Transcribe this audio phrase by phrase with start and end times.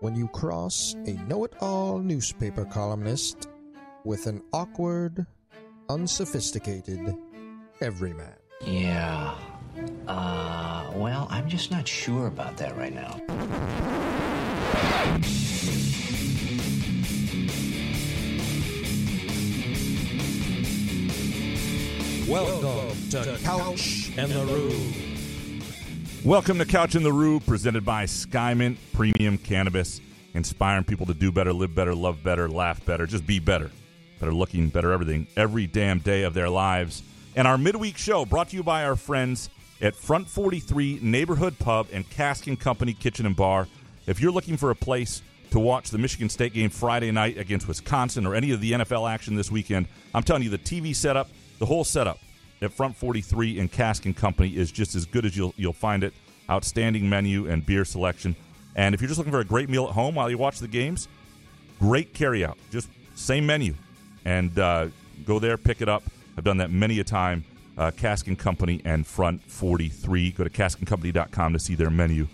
[0.00, 3.48] when you cross a know it all newspaper columnist
[4.04, 5.26] with an awkward,
[5.90, 7.14] unsophisticated
[7.82, 8.32] everyman?
[8.64, 9.34] Yeah.
[10.08, 13.20] Uh, well, I'm just not sure about that right now.
[22.26, 25.09] Welcome to Couch and the Roo.
[26.24, 30.02] Welcome to Couch in the Roo, presented by Skymint Premium Cannabis,
[30.34, 33.70] inspiring people to do better, live better, love better, laugh better, just be better,
[34.18, 37.02] better looking, better everything, every damn day of their lives.
[37.36, 39.48] And our midweek show brought to you by our friends
[39.80, 43.66] at Front 43 Neighborhood Pub and Cask and Company Kitchen and Bar.
[44.06, 47.66] If you're looking for a place to watch the Michigan State game Friday night against
[47.66, 51.30] Wisconsin or any of the NFL action this weekend, I'm telling you, the TV setup,
[51.58, 52.18] the whole setup
[52.62, 56.04] at Front 43 and Cask and Company is just as good as you'll you'll find
[56.04, 56.12] it.
[56.48, 58.34] Outstanding menu and beer selection.
[58.74, 60.68] And if you're just looking for a great meal at home while you watch the
[60.68, 61.08] games,
[61.78, 62.56] great carryout.
[62.70, 63.74] Just same menu,
[64.24, 64.88] and uh,
[65.24, 66.02] go there, pick it up.
[66.36, 67.44] I've done that many a time.
[67.78, 70.32] Uh, Cask and Company and Front 43.
[70.32, 72.26] Go to caskandcompany.com to see their menu.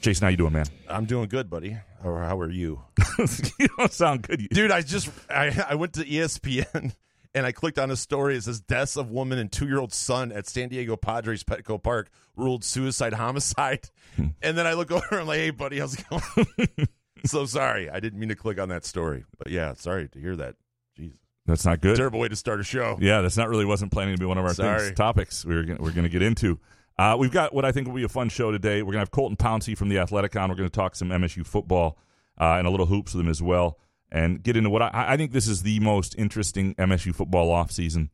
[0.00, 0.66] Jason, how you doing, man?
[0.88, 1.76] I'm doing good, buddy.
[2.02, 2.80] Or how are you?
[3.58, 4.70] you don't sound good, dude.
[4.70, 6.94] I just I, I went to ESPN
[7.34, 8.36] and I clicked on a story.
[8.36, 11.82] It says deaths of woman and two year old son at San Diego Padres Petco
[11.82, 13.90] Park ruled suicide homicide.
[14.16, 16.88] and then I look over and I'm like, hey, buddy, how's it going?
[17.26, 17.90] so sorry.
[17.90, 19.24] I didn't mean to click on that story.
[19.38, 20.56] But yeah, sorry to hear that.
[20.96, 21.18] Jesus.
[21.46, 21.96] That's not good.
[21.96, 22.96] Terrible way to start a show.
[23.00, 24.80] Yeah, that's not really wasn't planning to be one of our Sorry.
[24.80, 26.58] things, topics we were gonna, we're going to get into.
[26.96, 28.80] Uh, we've got what I think will be a fun show today.
[28.82, 30.48] We're going to have Colton Pouncy from the Athletic on.
[30.48, 31.98] We're going to talk some MSU football
[32.40, 33.78] uh, and a little hoops with him as well,
[34.14, 38.10] and get into what I, I think this is the most interesting MSU football offseason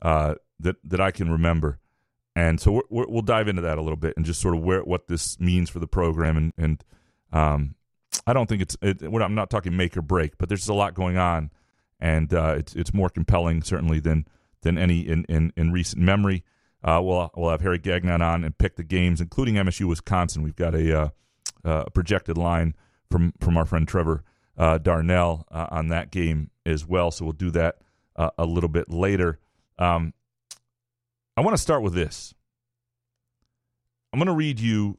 [0.00, 1.78] uh, that that I can remember.
[2.34, 4.82] And so we're, we'll dive into that a little bit and just sort of where
[4.82, 6.84] what this means for the program and and
[7.32, 7.74] um,
[8.26, 10.94] I don't think it's it, I'm not talking make or break, but there's a lot
[10.94, 11.50] going on,
[12.00, 14.26] and uh, it's it's more compelling certainly than
[14.62, 16.42] than any in in, in recent memory.
[16.82, 20.42] Uh, we'll we'll have Harry Gagnon on and pick the games, including MSU Wisconsin.
[20.42, 21.08] We've got a uh,
[21.64, 22.74] uh, projected line
[23.10, 24.24] from from our friend Trevor
[24.56, 27.10] uh, Darnell uh, on that game as well.
[27.10, 27.78] So we'll do that
[28.16, 29.38] uh, a little bit later.
[29.78, 30.12] Um,
[31.36, 32.34] I want to start with this.
[34.12, 34.98] I'm going to read you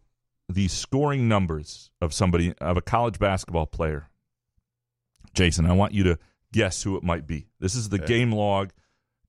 [0.50, 4.10] the scoring numbers of somebody of a college basketball player.
[5.34, 6.20] Jason, I want you to
[6.54, 7.48] guess who it might be.
[7.60, 8.06] This is the Okay.
[8.08, 8.72] game log,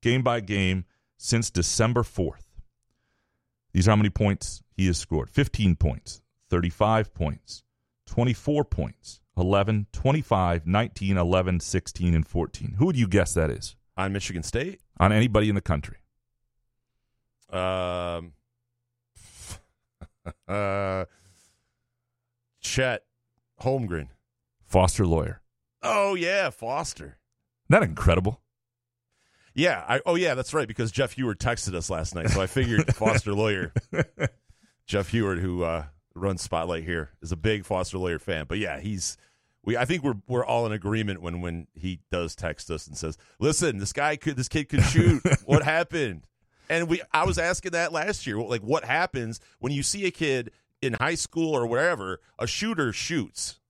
[0.02, 0.84] game by game
[1.16, 2.42] since December 4th.
[3.72, 6.20] These are how many points he has scored 15 points,
[6.50, 7.62] 35 points,
[8.06, 12.76] 24 points, 11, 25, 19, 11, 16, and 14.
[12.78, 13.76] Who would you guess that is?
[13.96, 14.80] On Michigan State?
[14.98, 15.98] On anybody in the country.
[17.50, 18.32] Um,
[20.48, 21.04] uh,
[22.60, 23.04] Chet
[23.60, 24.08] Holmgren.
[24.66, 25.40] Foster Loyer.
[25.82, 27.04] Oh, yeah, Foster.
[27.04, 27.16] Isn't
[27.68, 28.40] that incredible?
[29.54, 29.84] Yeah.
[29.88, 32.94] I, oh, yeah, that's right, because Jeff Heward texted us last night, so I figured
[32.96, 33.72] Foster Loyer.
[34.86, 35.84] Jeff Heward, who uh,
[36.16, 38.46] runs Spotlight here, is a big Foster Loyer fan.
[38.48, 39.16] But yeah, he's
[39.62, 39.76] we.
[39.76, 43.16] I think we're we're all in agreement when when he does text us and says,
[43.38, 45.22] "Listen, this guy could, this kid could shoot.
[45.44, 46.26] what happened?"
[46.68, 48.40] And we, I was asking that last year.
[48.40, 50.50] Like, what happens when you see a kid
[50.82, 53.60] in high school or wherever a shooter shoots?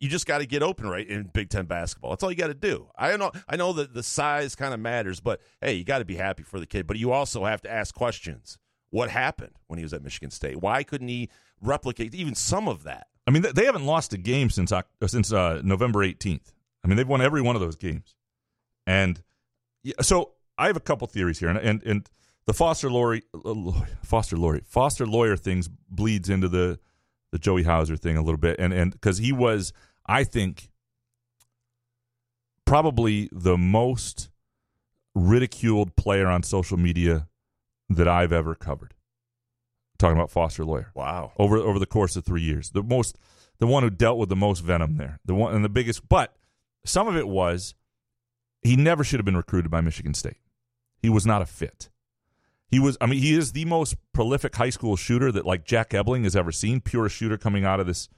[0.00, 2.10] You just got to get open right in Big Ten basketball.
[2.10, 2.88] That's all you got to do.
[2.98, 3.30] I know.
[3.48, 6.42] I know that the size kind of matters, but hey, you got to be happy
[6.42, 6.86] for the kid.
[6.86, 8.58] But you also have to ask questions.
[8.90, 10.60] What happened when he was at Michigan State?
[10.60, 11.28] Why couldn't he
[11.66, 13.08] replicate even some of that.
[13.26, 16.52] I mean, they haven't lost a game since uh, since uh, November 18th.
[16.84, 18.14] I mean, they've won every one of those games.
[18.86, 19.22] And
[20.02, 22.10] so I have a couple theories here, and and, and
[22.46, 23.20] the Foster Loyer,
[24.02, 26.78] Foster Loyer, Foster Loyer things bleeds into the
[27.32, 29.72] the Joey Hauser thing a little bit, and and because he was,
[30.06, 30.70] I think,
[32.64, 34.28] probably the most
[35.14, 37.28] ridiculed player on social media
[37.88, 38.93] that I've ever covered.
[39.98, 40.90] Talking about Foster Loyer.
[40.94, 41.32] Wow.
[41.38, 43.18] Over over the course of three years, the most,
[43.58, 46.08] the one who dealt with the most venom there, the one and the biggest.
[46.08, 46.36] But
[46.84, 47.74] some of it was
[48.62, 50.38] he never should have been recruited by Michigan State.
[51.00, 51.90] He was not a fit.
[52.66, 52.96] He was.
[53.00, 56.34] I mean, he is the most prolific high school shooter that like Jack Ebling has
[56.34, 56.80] ever seen.
[56.80, 58.08] Purest shooter coming out of this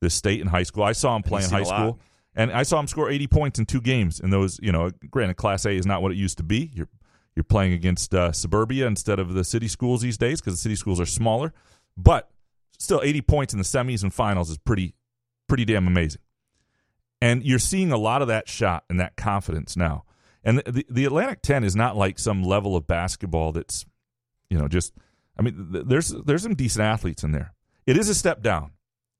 [0.00, 0.82] this state in high school.
[0.82, 1.98] I saw him play in high school,
[2.34, 4.18] and I saw him score 80 points in two games.
[4.18, 6.70] In those, you know, granted, Class A is not what it used to be.
[6.74, 6.88] You're
[7.40, 10.76] you're playing against uh, suburbia instead of the city schools these days because the city
[10.76, 11.54] schools are smaller.
[11.96, 12.30] But
[12.78, 14.94] still, 80 points in the semis and finals is pretty
[15.48, 16.20] pretty damn amazing.
[17.22, 20.04] And you're seeing a lot of that shot and that confidence now.
[20.44, 23.86] And the, the, Atlantic 10 is not like some level of basketball that's,
[24.50, 24.92] you know, just.
[25.38, 27.54] I mean, th- there's there's some decent athletes in there.
[27.86, 28.72] It is a step down,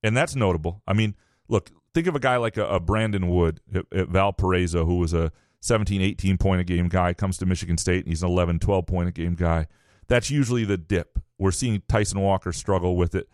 [0.03, 0.83] and that's notable.
[0.87, 1.15] I mean,
[1.49, 5.15] look, think of a guy like a, a Brandon Wood at, at Valparaiso, who was
[5.15, 8.59] a 17, 18 point a game guy, comes to Michigan State, and he's an 11,
[8.59, 9.67] 12 point a game guy.
[10.09, 11.19] That's usually the dip.
[11.39, 13.29] We're seeing Tyson Walker struggle with it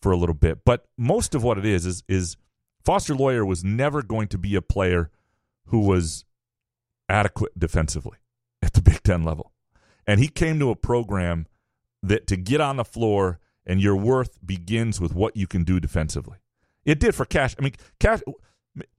[0.00, 2.36] for a little bit, but most of what it is is is
[2.84, 5.10] Foster Loyer was never going to be a player
[5.66, 6.24] who was
[7.08, 8.18] adequate defensively
[8.62, 9.52] at the Big Ten level.
[10.06, 11.46] And he came to a program
[12.02, 15.78] that to get on the floor and your worth begins with what you can do
[15.78, 16.38] defensively.
[16.84, 17.54] It did for Cash.
[17.58, 18.20] I mean, Cash.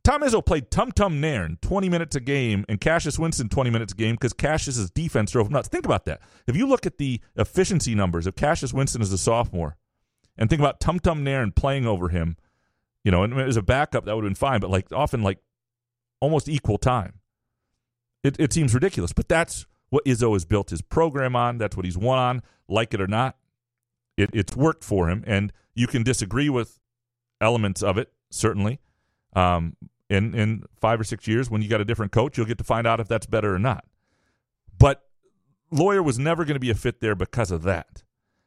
[0.03, 3.93] Tom Izzo played Tum Tum Nairn 20 minutes a game and Cassius Winston 20 minutes
[3.93, 5.67] a game because Cassius's defense drove him nuts.
[5.67, 6.21] Think about that.
[6.47, 9.77] If you look at the efficiency numbers of Cassius Winston as a sophomore
[10.37, 12.37] and think about Tum Tum Nairn playing over him,
[13.03, 15.39] you know, and as a backup, that would have been fine, but like often like
[16.19, 17.19] almost equal time.
[18.23, 21.57] It, it seems ridiculous, but that's what Izzo has built his program on.
[21.57, 23.35] That's what he's won on, like it or not.
[24.17, 26.79] It, it's worked for him, and you can disagree with
[27.39, 28.79] elements of it, certainly.
[29.33, 29.75] Um,
[30.09, 32.63] in, in five or six years, when you got a different coach, you'll get to
[32.63, 33.85] find out if that's better or not.
[34.77, 35.03] But
[35.71, 38.03] Loyer was never going to be a fit there because of that.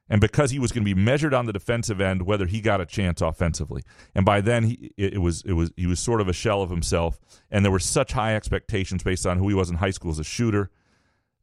[0.08, 2.80] And because he was going to be measured on the defensive end whether he got
[2.80, 3.82] a chance offensively.
[4.14, 6.68] And by then he it, was it was he was sort of a shell of
[6.68, 7.18] himself.
[7.50, 10.18] And there were such high expectations based on who he was in high school as
[10.18, 10.70] a shooter.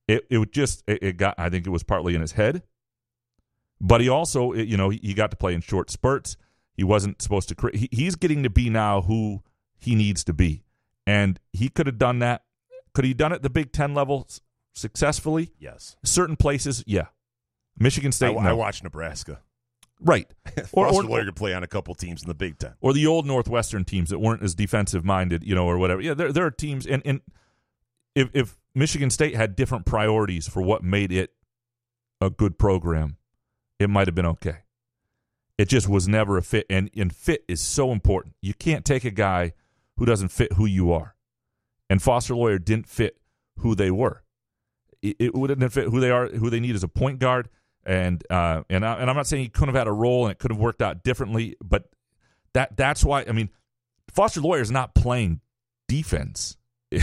[0.08, 2.62] It it would just it, it got I think it was partly in his head.
[3.80, 6.38] But he also you know he got to play in short spurts
[6.74, 9.42] he wasn't supposed to he, he's getting to be now who
[9.78, 10.64] he needs to be
[11.06, 12.44] and he could have done that
[12.94, 14.28] could he done it at the Big 10 level
[14.74, 17.08] successfully yes certain places yeah
[17.82, 18.30] Michigan State.
[18.38, 18.50] I, no.
[18.50, 19.42] I watched Nebraska.
[20.00, 20.28] Right.
[20.72, 23.06] or, or, Loyer could play on a couple teams in the Big Ten, or the
[23.06, 26.02] old Northwestern teams that weren't as defensive minded, you know, or whatever.
[26.02, 27.22] Yeah, there there are teams, and and
[28.16, 31.34] if if Michigan State had different priorities for what made it
[32.20, 33.18] a good program,
[33.80, 34.60] it might have been okay.
[35.62, 38.36] It just was never a fit, and and fit is so important.
[38.42, 39.54] You can't take a guy
[39.98, 41.16] who doesn't fit who you are,
[41.90, 43.18] and Foster Loyer didn't fit
[43.60, 44.24] who they were.
[45.02, 47.50] It, it wouldn't fit who they are, who they need as a point guard
[47.86, 50.32] and uh, and I, and I'm not saying he couldn't have had a role and
[50.32, 51.90] it could have worked out differently, but
[52.54, 53.50] that that's why I mean,
[54.14, 55.42] Foster Loyer is not playing
[55.88, 56.58] defense.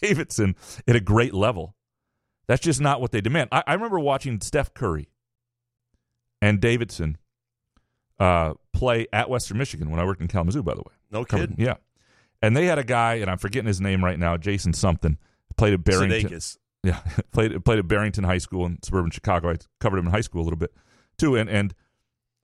[0.00, 0.56] Davidson
[0.88, 1.74] at a great level.
[2.46, 3.50] That's just not what they demand.
[3.52, 5.08] I, I remember watching Steph Curry
[6.40, 7.18] and Davidson
[8.18, 10.62] uh, play at Western Michigan when I worked in Kalamazoo.
[10.62, 11.56] By the way, no kidding.
[11.58, 11.74] Yeah,
[12.42, 15.18] and they had a guy, and I'm forgetting his name right now, Jason something,
[15.56, 16.30] played at Barrington.
[16.30, 16.58] Sudeikis.
[16.82, 17.00] Yeah,
[17.32, 19.50] played played at Barrington High School in suburban Chicago.
[19.50, 20.72] I covered him in high school a little bit
[21.18, 21.74] too, and and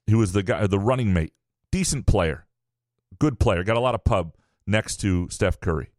[0.07, 1.33] he was the guy, the running mate,
[1.71, 2.45] decent player,
[3.19, 4.35] good player, got a lot of pub
[4.65, 5.91] next to Steph Curry.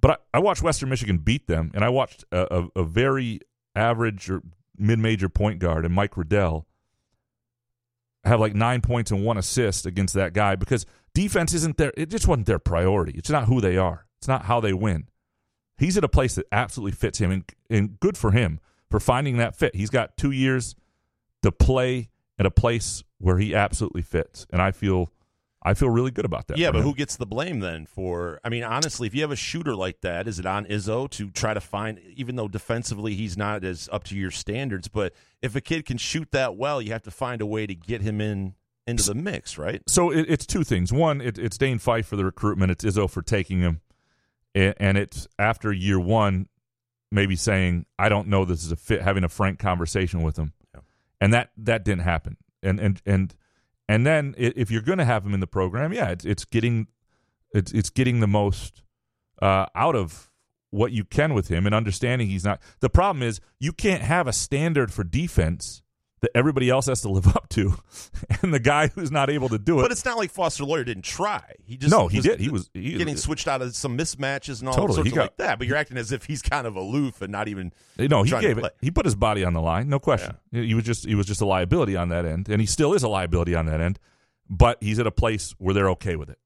[0.00, 3.40] But I, I watched Western Michigan beat them, and I watched a, a, a very
[3.74, 4.42] average or
[4.78, 6.66] mid major point guard and Mike Riddell
[8.24, 11.92] have like nine points and one assist against that guy because defense isn't there.
[11.96, 13.12] It just wasn't their priority.
[13.16, 14.06] It's not who they are.
[14.18, 15.08] It's not how they win.
[15.76, 19.38] He's at a place that absolutely fits him, and, and good for him for finding
[19.38, 19.74] that fit.
[19.74, 20.76] He's got two years
[21.42, 25.10] to play at a place where he absolutely fits, and I feel
[25.64, 26.58] I feel really good about that.
[26.58, 26.84] Yeah, but him.
[26.84, 28.40] who gets the blame then for?
[28.44, 31.30] I mean, honestly, if you have a shooter like that, is it on Izzo to
[31.30, 32.00] try to find?
[32.14, 35.96] Even though defensively he's not as up to your standards, but if a kid can
[35.96, 38.54] shoot that well, you have to find a way to get him in
[38.86, 39.82] into the mix, right?
[39.88, 40.92] So it, it's two things.
[40.92, 42.70] One, it, it's Dane Fife for the recruitment.
[42.70, 43.80] It's Izzo for taking him
[44.54, 46.48] and it's after year one,
[47.10, 50.52] maybe saying, "I don't know this is a fit," having a frank conversation with him,
[50.74, 50.80] yeah.
[51.20, 52.36] and that that didn't happen.
[52.62, 53.34] and and and
[53.88, 56.88] and then if you're going to have him in the program, yeah, it's it's getting
[57.52, 58.82] it's it's getting the most
[59.40, 60.30] uh, out of
[60.70, 62.60] what you can with him and understanding he's not.
[62.80, 65.82] The problem is you can't have a standard for defense
[66.24, 67.74] that everybody else has to live up to,
[68.42, 69.82] and the guy who's not able to do it.
[69.82, 71.42] But it's not like Foster Loyer didn't try.
[71.64, 72.40] He just No, he did.
[72.40, 74.96] He was- he- getting switched out of some mismatches and all Totally.
[74.96, 75.58] sorts got- like that.
[75.58, 77.72] But you're acting as if he's kind of aloof and not even.
[77.98, 78.76] No, he gave it.
[78.80, 80.36] He put his body on the line, no question.
[80.50, 83.02] He was just he was just a liability on that end, and he still is
[83.02, 83.98] a liability on that end.
[84.50, 86.38] But he's at a place where they're okay with it,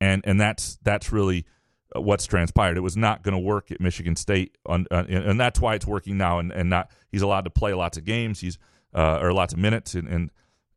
[0.00, 1.46] and and that's that's really
[1.96, 2.76] uh, what's transpired.
[2.76, 5.74] It was not going to work at Michigan State, on, uh, and, and that's why
[5.74, 6.38] it's working now.
[6.38, 8.38] And, and not he's allowed to play lots of games.
[8.40, 8.56] He's
[8.94, 10.30] uh, or lots of minutes, and and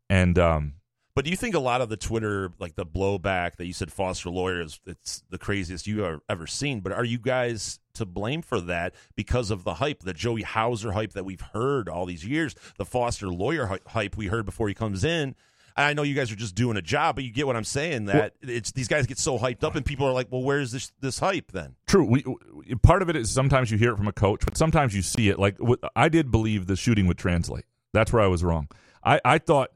[0.10, 0.74] and um,
[1.16, 3.92] But do you think a lot of the Twitter, like the blowback that you said
[3.92, 6.80] Foster Loyer's, it's the craziest you have ever seen?
[6.82, 10.92] But are you guys to blame for that because of the hype, the Joey Hauser
[10.94, 14.74] hype that we've heard all these years, the Foster Loyer hype we heard before he
[14.74, 15.36] comes in?
[15.76, 17.64] And I know you guys are just doing a job, but you get what I'm
[17.64, 18.06] saying.
[18.06, 20.92] That it's these guys get so hyped up, and people are like, "Well, where's this
[21.00, 22.06] this hype then?" True.
[22.06, 24.96] We, we- part of it is sometimes you hear it from a coach, but sometimes
[24.96, 25.40] you see it.
[25.40, 27.66] Like what, I did believe the shooting would translate.
[27.94, 28.68] That's where I was wrong.
[29.04, 29.72] I, I thought,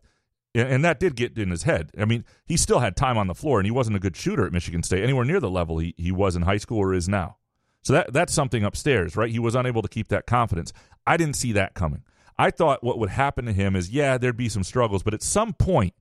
[0.56, 1.92] and that did get in his head.
[1.98, 4.46] I mean, he still had time on the floor, and he wasn't a good shooter
[4.46, 7.08] at Michigan State, anywhere near the level he, he was in high school or is
[7.08, 7.38] now.
[7.84, 9.32] So that that's something upstairs, right?
[9.32, 10.74] He was unable to keep that confidence.
[11.06, 12.04] I didn't see that coming.
[12.38, 15.24] I thought what would happen to him is, yeah, there'd be some struggles, but at
[15.24, 15.94] some point,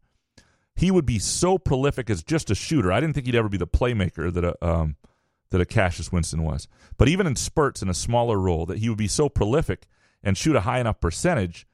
[0.75, 2.92] he would be so prolific as just a shooter.
[2.92, 4.96] I didn't think he'd ever be the playmaker that a um,
[5.50, 6.66] that a Cassius Winston was.
[6.96, 9.87] But even in spurts in a smaller role, that he would be so prolific
[10.23, 11.66] and shoot a high enough percentage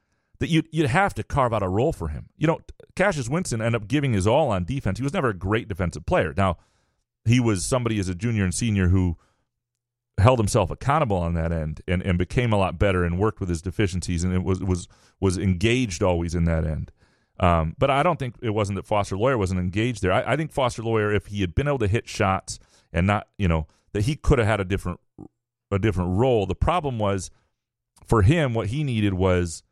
[0.43, 2.27] that you'd you'd have to carve out a role for him.
[2.35, 2.59] You know,
[2.97, 4.99] Cassius Winston ended up giving his all on defense.
[4.99, 6.33] He was never a great defensive player.
[6.35, 6.57] Now,
[7.23, 9.15] he was somebody as a junior and senior who
[10.17, 13.47] held himself accountable on that end and, and became a lot better and worked with
[13.47, 14.89] his deficiencies and it was was
[15.21, 16.91] was engaged always in that end.
[17.39, 20.11] Um, but I don't think it wasn't that Foster Loyer wasn't engaged there.
[20.11, 22.59] I, I think Foster Loyer, if he had been able to hit shots
[22.91, 24.99] and not, you know, that he could have had a different
[25.71, 26.45] a different role.
[26.45, 27.31] The problem was
[28.05, 29.63] for him, what he needed was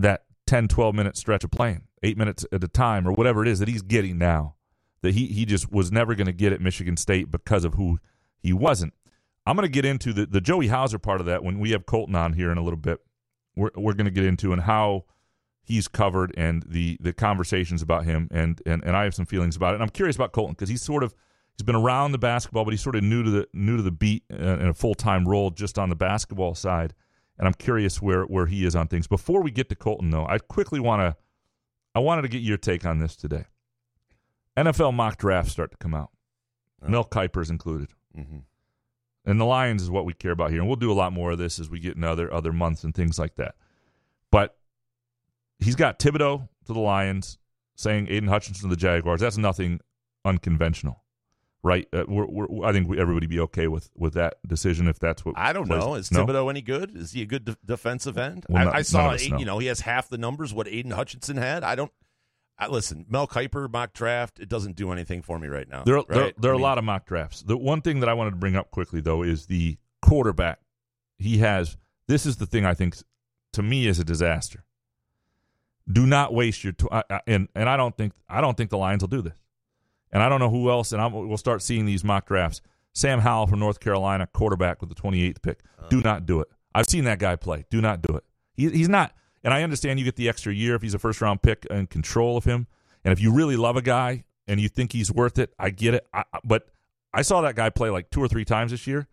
[0.00, 3.48] that 10, 12 minute stretch of playing, eight minutes at a time, or whatever it
[3.48, 4.54] is that he's getting now.
[5.02, 7.98] That he he just was never going to get at Michigan State because of who
[8.38, 8.94] he wasn't.
[9.46, 11.86] I'm going to get into the, the Joey Hauser part of that when we have
[11.86, 13.00] Colton on here in a little bit.
[13.54, 15.04] We're we're going to get into and how
[15.62, 19.56] he's covered and the the conversations about him and and and I have some feelings
[19.56, 19.74] about it.
[19.74, 21.14] And I'm curious about Colton because he's sort of
[21.56, 23.90] he's been around the basketball, but he's sort of new to the new to the
[23.90, 26.94] beat uh, in a full time role just on the basketball side.
[27.38, 29.06] And I'm curious where where he is on things.
[29.06, 31.16] Before we get to Colton, though, I quickly want to
[31.94, 33.44] I wanted to get your take on this today.
[34.56, 36.10] NFL mock drafts start to come out.
[36.86, 37.88] Mel Kiper's included.
[38.16, 38.38] Mm-hmm.
[39.26, 40.60] And the Lions is what we care about here.
[40.60, 42.84] And we'll do a lot more of this as we get in other other months
[42.84, 43.56] and things like that.
[44.30, 44.56] But
[45.58, 47.38] he's got Thibodeaux to the Lions,
[47.74, 49.20] saying Aidan Hutchinson to the Jaguars.
[49.20, 49.80] That's nothing
[50.24, 51.02] unconventional,
[51.66, 51.86] right?
[51.92, 55.24] Uh, we're, we're, I think we, everybody be okay with, with that decision if that's
[55.24, 55.94] what I don't plays- know.
[55.94, 56.24] Is No?
[56.24, 56.96] Thibodeaux any good?
[56.96, 58.46] Is he a good de- defensive end?
[58.48, 59.38] Well, I, no- I saw, of us eight- know.
[59.38, 61.64] you know, he has half the numbers what Aidan Hutchinson had.
[61.64, 61.92] I don't.
[62.58, 64.38] I, listen, Mel Kiper mock draft.
[64.40, 65.82] It doesn't do anything for me right now.
[65.84, 66.08] There, right?
[66.08, 67.42] there, there are mean, a lot of mock drafts.
[67.42, 70.60] The one thing that I wanted to bring up quickly, though, is the quarterback.
[71.18, 71.76] He has
[72.08, 72.96] this is the thing I think
[73.52, 74.64] to me is a disaster.
[75.90, 78.78] Do not waste your I, I, and and I don't think I don't think the
[78.78, 79.38] Lions will do this.
[80.12, 80.92] And I don't know who else.
[80.92, 82.60] And I'm, we'll start seeing these mock drafts.
[82.92, 85.60] Sam Howell from North Carolina, quarterback with the 28th pick.
[85.78, 85.88] Uh.
[85.88, 86.48] Do not do it.
[86.74, 87.64] I've seen that guy play.
[87.70, 88.24] Do not do it.
[88.54, 89.12] He, he's not.
[89.44, 91.88] And I understand you get the extra year if he's a first round pick and
[91.90, 92.66] control of him.
[93.04, 95.94] And if you really love a guy and you think he's worth it, I get
[95.94, 96.06] it.
[96.12, 96.68] I, I- but
[97.12, 99.06] I saw that guy play like two or three times this year.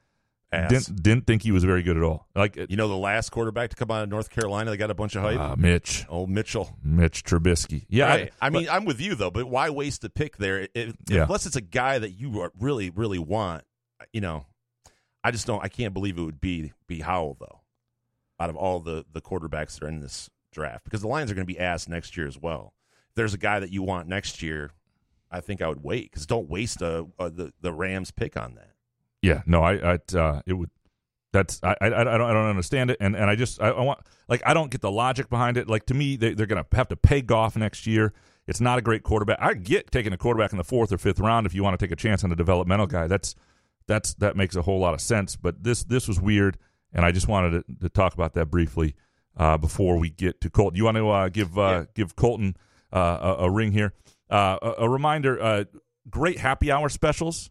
[0.54, 0.70] Ass.
[0.70, 2.28] Didn't didn't think he was very good at all.
[2.36, 4.94] Like You know, the last quarterback to come out of North Carolina, they got a
[4.96, 5.40] bunch of hype.
[5.40, 6.78] uh, Mitch, oh, Mitchell.
[6.84, 7.86] Mitch Trubisky.
[7.90, 8.34] Yeah, Right.
[8.42, 10.62] I, but- mean, I'm with you though, but why waste a pick there?
[10.62, 11.24] It- it- Yeah.
[11.24, 13.64] Unless it's a guy that you really, really want.
[14.12, 14.46] You know,
[15.24, 15.64] I just don't.
[15.64, 17.62] I can't believe it would be be Howell though.
[18.40, 21.36] Out of all the the quarterbacks that are in this draft, because the Lions are
[21.36, 22.74] going to be asked next year as well.
[23.10, 24.72] If there's a guy that you want next year,
[25.32, 28.56] I think I would wait because don't waste a, a the the Rams pick on
[28.56, 28.73] that.
[29.24, 30.70] Yeah, no, I, I uh, it would.
[31.32, 33.82] That's I, I, I don't, I don't understand it, and and I just, I, I
[33.82, 35.68] want, like, I don't get the logic behind it.
[35.68, 38.14] Like to me, they, they're going to have to pay Goff next year.
[38.46, 39.40] It's not a great quarterback.
[39.42, 41.84] I get taking a quarterback in the fourth or fifth round if you want to
[41.84, 43.08] take a chance on a developmental guy.
[43.08, 43.34] That's
[43.88, 45.36] that's that makes a whole lot of sense.
[45.36, 46.58] But this this was weird,
[46.92, 48.94] and I just wanted to, to talk about that briefly
[49.38, 50.78] uh, before we get to Colton.
[50.78, 52.58] You want to uh, give uh, give Colton
[52.92, 53.94] uh, a, a ring here?
[54.30, 55.64] Uh, a, a reminder: uh,
[56.10, 57.50] great happy hour specials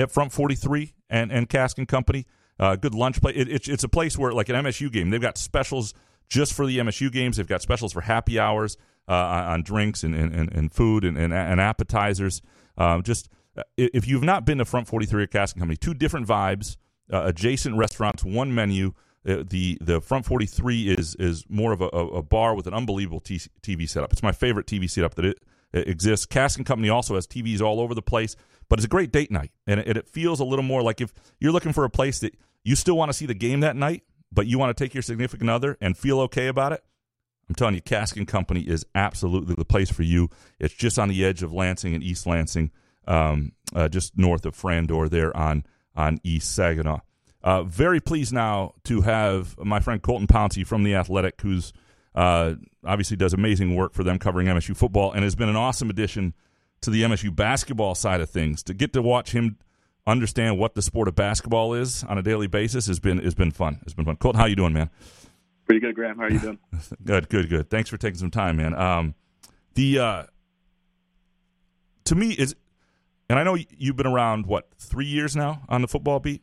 [0.00, 2.26] at Front 43 and, and Cask and Company.
[2.58, 3.36] Uh, good lunch place.
[3.36, 5.94] It, it's it's a place where, like an MSU game, they've got specials
[6.28, 7.36] just for the MSU games.
[7.36, 8.76] They've got specials for happy hours.
[9.10, 12.42] uh, on drinks and, and, and food and, and, appetizers.
[12.78, 15.94] Um, just uh, if you've not been to Front 43 or Cask and Company, two
[15.94, 16.76] different vibes,
[17.12, 18.94] uh, adjacent restaurants, one menu.
[19.28, 23.20] Uh, the the front 43 is is more of a, a bar with an unbelievable
[23.20, 24.12] TV setup.
[24.12, 25.38] It's my favorite TV setup that it,
[25.74, 26.24] it, exists.
[26.24, 28.34] Cask and Company also has TVs all over the place,
[28.70, 31.12] but it's a great date night, and it, it feels a little more like if
[31.40, 32.34] you're looking for a place that
[32.64, 35.02] you still want to see the game that night, but you want to take your
[35.02, 36.82] significant other and feel okay about it.
[37.48, 40.30] I'm telling you, Cask and Company is absolutely the place for you.
[40.60, 42.70] It's just on the edge of Lansing and East Lansing,
[43.08, 45.64] um, uh, just north of Frandor, there on
[45.96, 47.00] on East Saginaw.
[47.42, 51.72] Uh, very pleased now to have my friend Colton Pouncy from The Athletic, who's
[52.14, 55.90] uh, obviously does amazing work for them covering MSU football and has been an awesome
[55.90, 56.34] addition
[56.82, 58.62] to the MSU basketball side of things.
[58.64, 59.58] To get to watch him
[60.06, 63.50] understand what the sport of basketball is on a daily basis has been has been
[63.50, 63.80] fun.
[63.82, 64.16] It's been fun.
[64.16, 64.90] Colton, how you doing, man?
[65.66, 66.16] Pretty good, Graham.
[66.16, 66.58] How are you doing?
[67.04, 67.70] good, good, good.
[67.70, 68.74] Thanks for taking some time, man.
[68.74, 69.14] Um,
[69.74, 70.22] the uh,
[72.04, 72.56] to me is,
[73.28, 76.42] and I know you've been around what three years now on the football beat.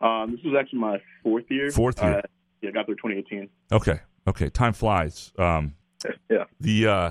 [0.00, 1.70] Um, this was actually my fourth year.
[1.70, 2.18] Fourth year.
[2.18, 2.22] Uh,
[2.62, 3.48] yeah, got there 2018.
[3.72, 4.00] Okay.
[4.26, 4.48] Okay.
[4.48, 5.32] Time flies.
[5.38, 5.74] Um,
[6.30, 6.44] yeah.
[6.60, 7.10] The uh,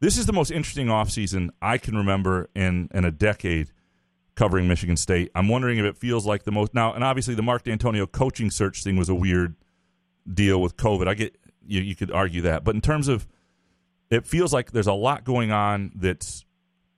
[0.00, 3.70] this is the most interesting offseason I can remember in in a decade
[4.34, 5.30] covering Michigan State.
[5.34, 8.50] I'm wondering if it feels like the most now, and obviously the Mark Dantonio coaching
[8.50, 9.56] search thing was a weird
[10.32, 11.08] deal with COVID.
[11.08, 11.36] I get
[11.66, 13.26] you, you could argue that, but in terms of
[14.10, 16.44] it feels like there's a lot going on that's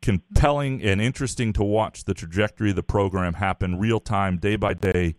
[0.02, 4.74] compelling and interesting to watch the trajectory of the program happen real time, day by
[4.74, 5.16] day.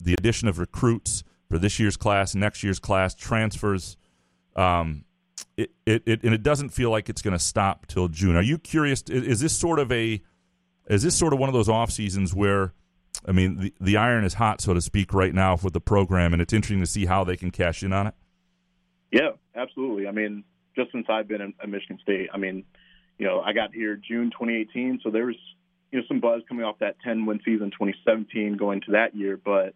[0.00, 3.96] The addition of recruits for this year's class, next year's class, transfers.
[4.54, 5.04] Um,
[5.56, 8.36] it, it, it, and it doesn't feel like it's going to stop till June.
[8.36, 9.02] Are you curious?
[9.02, 10.22] Is, is, this sort of a,
[10.88, 12.72] is this sort of one of those off seasons where,
[13.26, 16.32] I mean, the, the iron is hot, so to speak, right now for the program,
[16.32, 18.14] and it's interesting to see how they can cash in on it?
[19.10, 20.06] Yeah, absolutely.
[20.06, 22.64] I mean, just since I've been at Michigan State, I mean,
[23.18, 25.36] you know, I got here June 2018, so there was
[25.90, 29.38] you know some buzz coming off that 10 win season 2017 going to that year,
[29.42, 29.74] but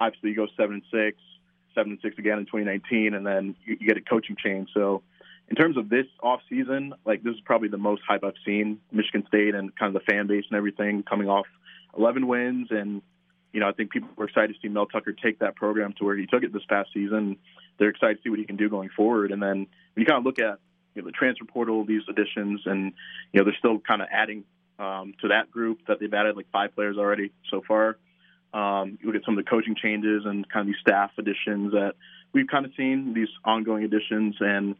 [0.00, 1.18] obviously you go seven and six,
[1.78, 4.70] seven and six again in 2019, and then you, you get a coaching change.
[4.74, 5.02] So
[5.48, 8.80] in terms of this off season, like this is probably the most hype I've seen
[8.90, 11.46] Michigan State and kind of the fan base and everything coming off
[11.96, 13.00] 11 wins, and
[13.52, 16.04] you know I think people were excited to see Mel Tucker take that program to
[16.04, 17.36] where he took it this past season.
[17.78, 20.18] They're excited to see what he can do going forward, and then when you kind
[20.18, 20.58] of look at
[20.94, 22.92] you know, the transfer portal, these additions, and
[23.32, 24.44] you know they're still kind of adding
[24.78, 27.96] um, to that group that they've added like five players already so far.
[28.52, 31.72] Um, you look at some of the coaching changes and kind of these staff additions
[31.72, 31.94] that
[32.32, 34.74] we've kind of seen these ongoing additions, and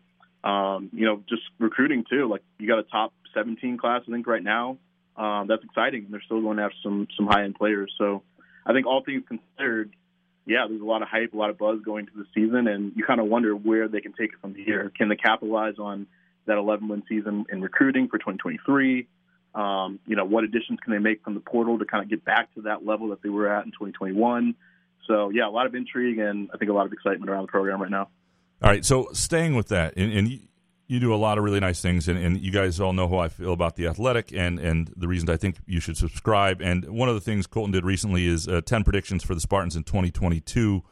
[0.44, 2.28] um, you know just recruiting too.
[2.28, 4.78] Like you got a top 17 class, I think right now.
[5.16, 6.06] Um, that's exciting.
[6.10, 7.92] They're still going after some some high end players.
[7.98, 8.22] So
[8.64, 9.94] I think all things considered,
[10.46, 12.92] yeah, there's a lot of hype, a lot of buzz going to the season, and
[12.94, 14.92] you kind of wonder where they can take it from here.
[14.96, 16.06] Can they capitalize on
[16.46, 19.06] that 11 win season in recruiting for 2023?
[19.54, 22.24] Um, you know, what additions can they make from the portal to kind of get
[22.24, 24.54] back to that level that they were at in 2021?
[25.06, 27.48] So, yeah, a lot of intrigue and I think a lot of excitement around the
[27.48, 28.08] program right now.
[28.60, 30.40] All right, so staying with that, and, and
[30.88, 33.18] you do a lot of really nice things, and, and, you guys all know how
[33.18, 36.60] I feel about the athletic, and and the reasons I think you should subscribe.
[36.60, 39.76] And one of the things Colton did recently is uh, ten predictions for the Spartans
[39.76, 40.82] in 2022,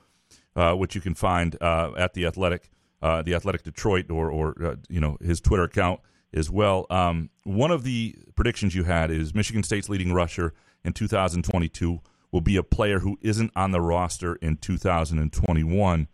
[0.54, 2.70] uh, which you can find uh, at the athletic,
[3.02, 6.00] uh, the Athletic Detroit, or or uh, you know his Twitter account
[6.32, 6.86] as well.
[6.90, 10.52] Um, one of the predictions you had is Michigan State's leading rusher
[10.84, 12.00] in 2022
[12.32, 16.08] will be a player who isn't on the roster in 2021,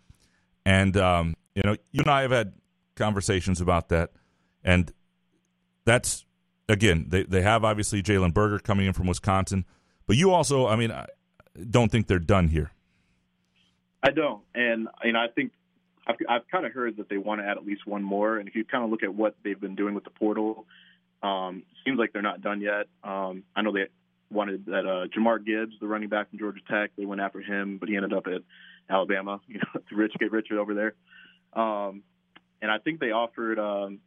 [0.65, 2.53] and um, you know you and I have had
[2.97, 4.11] conversations about that.
[4.65, 4.93] And
[5.85, 6.25] that's,
[6.69, 9.65] again, they, they have obviously Jalen Berger coming in from Wisconsin.
[10.07, 11.07] But you also, I mean, I
[11.71, 12.71] don't think they're done here.
[14.03, 14.43] I don't.
[14.55, 15.53] And, you know, I think
[16.07, 18.39] I've, I've kind of heard that they want to add at least one more.
[18.39, 20.67] And if you kind of look at what they've been doing with the portal,
[21.23, 22.87] um, seems like they're not done yet.
[23.05, 23.87] Um, I know they
[24.31, 27.79] wanted that uh, Jahmyr Gibbs, the running back from Georgia Tech, they went after him,
[27.79, 28.43] but he ended up at
[28.91, 29.41] Alabama.
[29.49, 30.95] You know, to rich get richer over there.
[31.53, 32.03] Um,
[32.61, 33.99] and I think they offered um,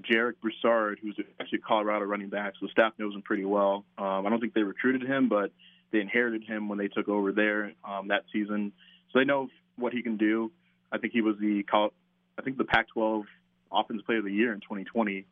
[0.00, 3.84] Jarek Broussard, who's actually Colorado running back, so the staff knows him pretty well.
[3.98, 5.52] Um, I don't think they recruited him, but
[5.90, 8.72] they inherited him when they took over there um, that season,
[9.12, 10.52] so they know what he can do.
[10.92, 13.24] I think he was the I think the Pac-12
[13.72, 15.26] Offensive Player of the Year in 2020.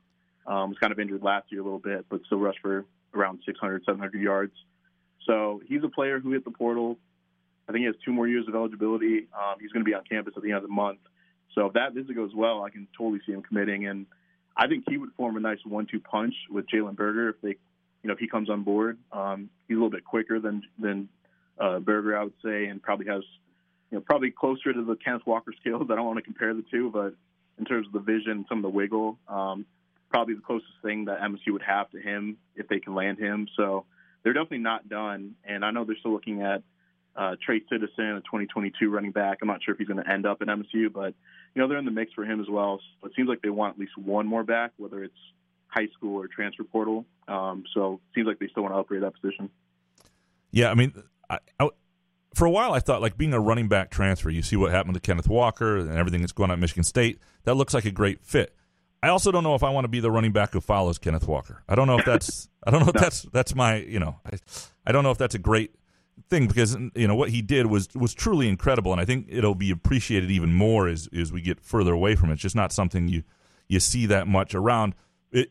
[0.46, 3.40] Um, was kind of injured last year a little bit, but still rushed for around
[3.44, 4.52] 600, 700 yards.
[5.26, 6.96] So he's a player who hit the portal.
[7.68, 9.28] I think he has two more years of eligibility.
[9.38, 11.00] Um, he's going to be on campus at the end of the month.
[11.54, 14.06] So if that visit goes well, I can totally see him committing, and
[14.56, 17.56] I think he would form a nice one-two punch with Jalen Berger if they, you
[18.04, 18.96] know, if he comes on board.
[19.12, 21.08] Um, he's a little bit quicker than than
[21.58, 23.22] uh, Berger, I would say, and probably has,
[23.90, 25.88] you know, probably closer to the Kenneth Walker skills.
[25.90, 27.14] I don't want to compare the two, but
[27.58, 29.18] in terms of the vision, some of the wiggle.
[29.28, 29.66] Um,
[30.10, 33.46] probably the closest thing that MSU would have to him if they can land him.
[33.56, 33.84] So
[34.22, 35.34] they're definitely not done.
[35.44, 36.62] And I know they're still looking at
[37.16, 39.38] uh, Trey Citizen, a 2022 running back.
[39.42, 41.14] I'm not sure if he's going to end up at MSU, but
[41.54, 42.80] you know they're in the mix for him as well.
[43.00, 45.16] So it seems like they want at least one more back, whether it's
[45.66, 47.04] high school or transfer portal.
[47.26, 49.50] Um, so it seems like they still want to upgrade that position.
[50.50, 50.94] Yeah, I mean,
[51.28, 51.68] I, I,
[52.38, 54.30] for a while I thought like being a running back transfer.
[54.30, 57.18] You see what happened to Kenneth Walker and everything that's going on at Michigan State.
[57.44, 58.54] That looks like a great fit.
[59.02, 61.26] I also don't know if I want to be the running back who follows Kenneth
[61.26, 61.62] Walker.
[61.68, 64.38] I don't know if that's I don't know if that's that's my you know I,
[64.86, 65.74] I don't know if that's a great
[66.30, 69.54] thing because you know what he did was was truly incredible, and I think it'll
[69.56, 72.34] be appreciated even more as as we get further away from it.
[72.34, 73.24] It's just not something you
[73.68, 74.94] you see that much around.
[75.32, 75.50] It,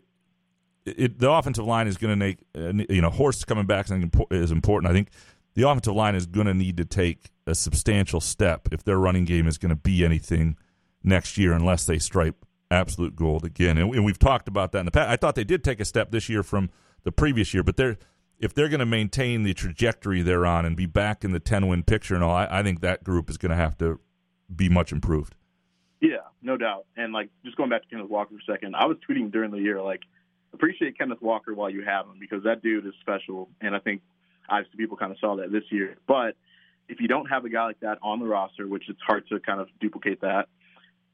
[0.85, 3.87] it the offensive line is going to make uh, you know Horst coming back
[4.31, 4.89] is important.
[4.89, 5.09] I think
[5.57, 9.25] the offensive line is going to need to take a substantial step if their running
[9.25, 10.55] game is going to be anything
[11.03, 13.79] next year, unless they stripe absolute gold again.
[13.79, 15.09] And, we've talked about that in the past.
[15.09, 16.69] I thought they did take a step this year from
[17.05, 17.97] the previous year, but they're
[18.39, 21.65] if they're going to maintain the trajectory they're on and be back in the ten
[21.65, 23.99] win picture and all, I, I think that group is going to have to
[24.55, 25.33] be much improved.
[25.99, 26.85] Yeah, no doubt.
[26.95, 29.49] And like just going back to Kenneth Walker for a second, I was tweeting during
[29.49, 30.01] the year like
[30.53, 34.03] appreciate Kenneth Walker while you have him because that dude is special, and I think
[34.49, 35.97] obviously people kind of saw that this year.
[36.07, 36.35] But
[36.89, 39.39] if you don't have a guy like that on the roster, which it's hard to
[39.39, 40.47] kind of duplicate that,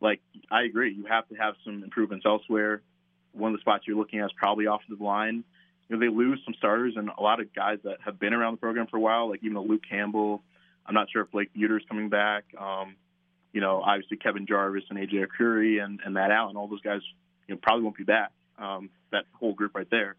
[0.02, 2.82] like I agree, you have to have some improvements elsewhere.
[3.32, 5.44] One of the spots you're looking at is probably offensive line.
[5.90, 8.54] You know, they lose some starters and a lot of guys that have been around
[8.54, 10.44] the program for a while, like even Luke Campbell.
[10.86, 12.44] I'm not sure if Blake is coming back.
[12.60, 12.96] Um,
[13.54, 17.02] you know, obviously Kevin Jarvis and AJ Arcuri and, and Matt Allen, all those guys,
[17.48, 18.32] you know, probably won't be back.
[18.58, 20.16] Um, that whole group right there.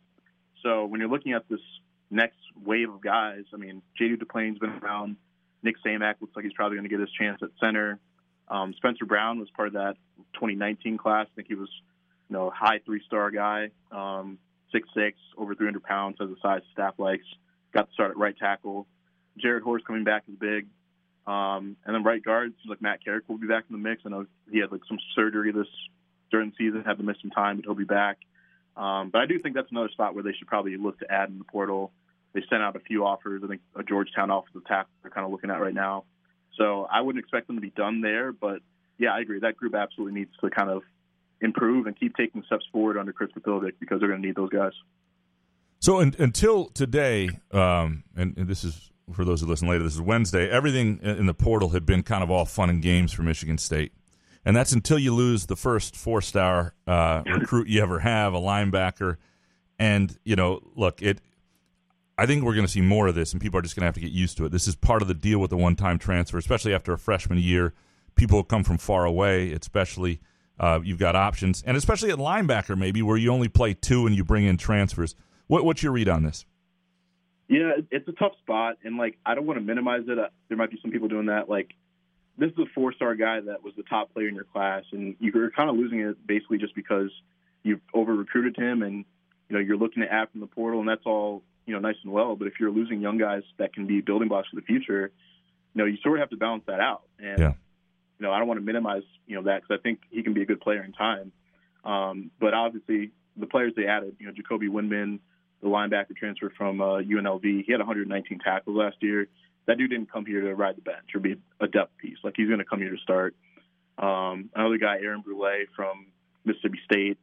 [0.63, 1.61] So when you're looking at this
[2.11, 5.17] next wave of guys, I mean, JD Duplain's been around.
[5.63, 7.99] Nick Samac looks like he's probably going to get his chance at center.
[8.49, 9.97] Um, Spencer Brown was part of that
[10.35, 11.27] 2019 class.
[11.33, 11.71] I think he was,
[12.29, 14.39] you know, high three-star guy, um,
[14.71, 17.25] six six, over 300 pounds, has the size staff likes.
[17.73, 18.87] Got to start at right tackle.
[19.39, 20.67] Jarrett Horst coming back is big.
[21.27, 24.03] Um, and then right guard, seems like Matt Carrick will be back in the mix.
[24.05, 25.67] I know he had like some surgery this
[26.31, 28.19] during the season, had to miss some time, but he'll be back.
[28.77, 31.29] Um, but I do think that's another spot where they should probably look to add
[31.29, 31.93] in the portal.
[32.33, 33.43] They sent out a few offers.
[33.45, 36.05] I think a Georgetown offensive tackle they're kind of looking at right now.
[36.59, 38.61] So I wouldn't expect them to be done there, but
[38.99, 39.41] yeah, I agree.
[39.41, 40.83] That group absolutely needs to kind of
[41.41, 44.51] improve and keep taking steps forward under Chris Kapilovic because they're going to need those
[44.51, 44.73] guys.
[45.81, 49.95] So in, until today, um, and, and, this is for those who listen later, this
[49.95, 50.49] is Wednesday.
[50.49, 53.93] Everything in the portal had been kind of all fun and games for Michigan State,
[54.45, 59.17] and that's until you lose the first four-star uh, recruit you ever have, a linebacker.
[59.79, 61.21] And you know, look, it
[62.17, 63.87] I think we're going to see more of this, and people are just going to
[63.87, 64.53] have to get used to it.
[64.53, 67.75] This is part of the deal with the one-time transfer, especially after a freshman year.
[68.15, 70.21] People come from far away, especially
[70.61, 74.15] uh, you've got options, and especially at linebacker, maybe where you only play two and
[74.15, 75.17] you bring in transfers.
[75.49, 76.47] What, what's your read on this?
[77.49, 80.19] Yeah, it's a tough spot, and like I don't want to minimize it.
[80.19, 81.49] Uh, there might be some people doing that.
[81.49, 81.75] Like
[82.37, 85.51] this is a four-star guy that was the top player in your class, and you're
[85.51, 87.11] kind of losing it basically just because
[87.63, 89.05] you've over-recruited him, and
[89.49, 91.97] you know you're looking to add from the portal, and that's all you know, nice
[92.03, 92.37] and well.
[92.37, 95.11] But if you're losing young guys that can be building blocks for the future,
[95.75, 97.03] you know, you sort of have to balance that out.
[97.19, 97.53] And yeah.
[98.19, 100.35] you know, I don't want to minimize you know that because I think he can
[100.35, 101.33] be a good player in time.
[101.85, 105.21] Um, but obviously, the players they added, you know, Jacoby Windmon,
[105.63, 109.29] the linebacker transfer from uh, UNLV, he had 119 tackles last year.
[109.67, 112.19] That dude didn't come here to ride the bench or be a depth piece.
[112.23, 113.35] Like he's going to come here to start.
[113.97, 116.07] Um, another guy, Aaron Brule from
[116.45, 117.19] Mississippi State.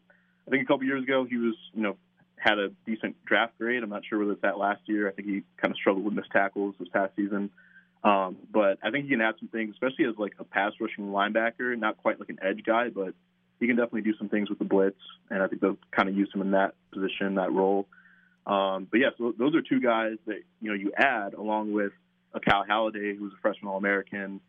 [0.48, 1.98] I think a couple years ago he was, you know,
[2.38, 3.84] had a decent draft grade.
[3.84, 5.08] I'm not sure whether it's that last year.
[5.08, 7.52] I think he kind of struggled with missed tackles this past season.
[8.04, 11.06] Um, but I think he can add some things, especially as like a pass rushing
[11.12, 13.14] linebacker, not quite like an edge guy, but
[13.60, 14.98] he can definitely do some things with the blitz.
[15.30, 17.88] And I think they'll kind of use him in that position, that role.
[18.48, 21.92] Um, but yeah, so those are two guys that, you know, you add along with
[22.34, 24.40] a Cal Haladay, who was a freshman All American,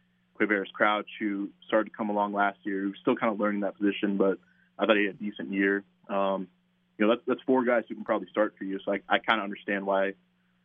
[0.40, 3.76] Quavaris Crouch, who started to come along last year, who's still kind of learning that
[3.78, 4.38] position, but
[4.78, 5.84] I thought he had a decent year.
[6.08, 6.48] Um,
[6.98, 8.78] you know, that's, that's four guys who can probably start for you.
[8.84, 10.14] So I, I kind of understand why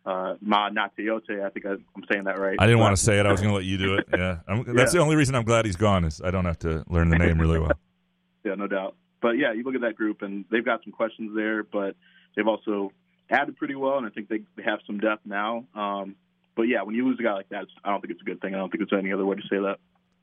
[0.06, 2.56] uh, Ma Natayote, I think I, am saying that right.
[2.60, 3.26] I didn't want to say it.
[3.26, 4.08] I was going to let you do it.
[4.18, 4.40] Yeah.
[4.48, 5.00] I'm, that's yeah.
[5.00, 7.40] the only reason I'm glad he's gone is I don't have to learn the name
[7.40, 7.78] really well.
[8.44, 8.96] yeah, no doubt.
[9.22, 11.96] But yeah, you look at that group and they've got some questions there, but
[12.36, 12.94] they've also
[13.30, 15.66] added pretty well, and I think they, they have some depth now.
[15.76, 16.16] Um,
[16.58, 18.42] but yeah, when you lose a guy like that, I don't think it's a good
[18.42, 18.56] thing.
[18.56, 19.78] I don't think there's any other way to say that.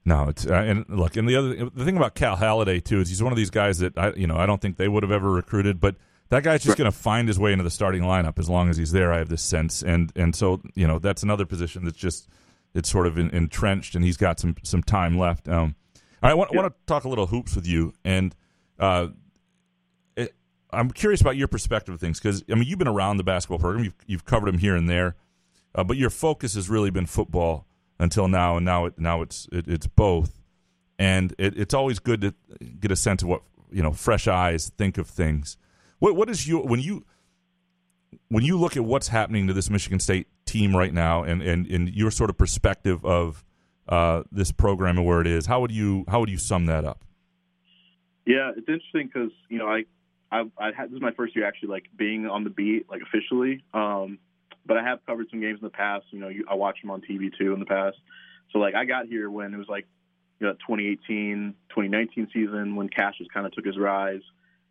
[0.05, 3.09] No, it's uh, and look, and the other the thing about Cal Haladay too is
[3.09, 5.13] he's one of these guys that I you know I don't think they would have
[5.13, 5.97] ever recruited, but
[6.29, 8.77] that guy's just going to find his way into the starting lineup as long as
[8.77, 9.13] he's there.
[9.13, 12.29] I have this sense, and and so you know that's another position that's just
[12.75, 15.49] it's sort of in, entrenched, and he's got some some time left.
[15.49, 15.75] Um,
[16.23, 18.35] right, I want, I want to talk a little hoops with you, and
[18.79, 19.09] uh,
[20.17, 20.35] it,
[20.71, 23.59] I'm curious about your perspective of things because I mean you've been around the basketball
[23.59, 25.17] program, you've you've covered them here and there,
[25.75, 27.67] uh, but your focus has really been football
[27.99, 30.41] until now, and now it now it's it, it's both,
[30.99, 32.35] and it, it's always good to
[32.81, 35.57] get a sense of what you know fresh eyes think of things.
[35.99, 37.05] What what is your when you
[38.29, 41.67] when you look at what's happening to this Michigan State team right now, and and,
[41.67, 43.45] and your sort of perspective of
[43.89, 46.85] uh, this program and where it is, how would you how would you sum that
[46.85, 47.05] up?
[48.27, 49.85] Yeah, it's interesting because you know I,
[50.31, 53.03] I I had this is my first year actually like being on the beat like
[53.03, 54.19] officially, um,
[54.67, 56.07] but I have covered some games in the past.
[56.11, 57.97] You know, you, I watched them on TV too in the past.
[58.53, 59.87] So like I got here when it was like
[60.41, 64.23] you know 2018 2019 season when Cassius kind of took his rise.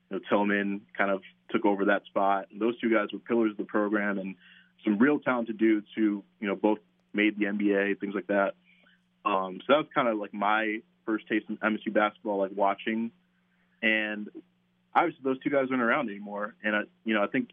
[0.10, 2.47] You know, Tillman kind of took over that spot.
[2.51, 4.36] And those two guys were pillars of the program and
[4.84, 6.79] some real talented dudes who you know both
[7.13, 8.53] made the NBA, things like that.
[9.25, 13.12] Um, so that was kind of like my first taste in MSU basketball, like watching.
[13.82, 14.29] And
[14.95, 16.56] obviously, those two guys aren't around anymore.
[16.63, 17.49] And I, you know, I think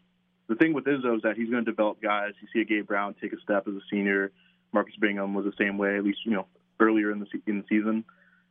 [0.51, 2.33] the thing with Izzo is that he's going to develop guys.
[2.41, 4.31] You see a Gabe Brown take a step as a senior.
[4.73, 6.45] Marcus Bingham was the same way, at least you know
[6.79, 8.03] earlier in the in the season.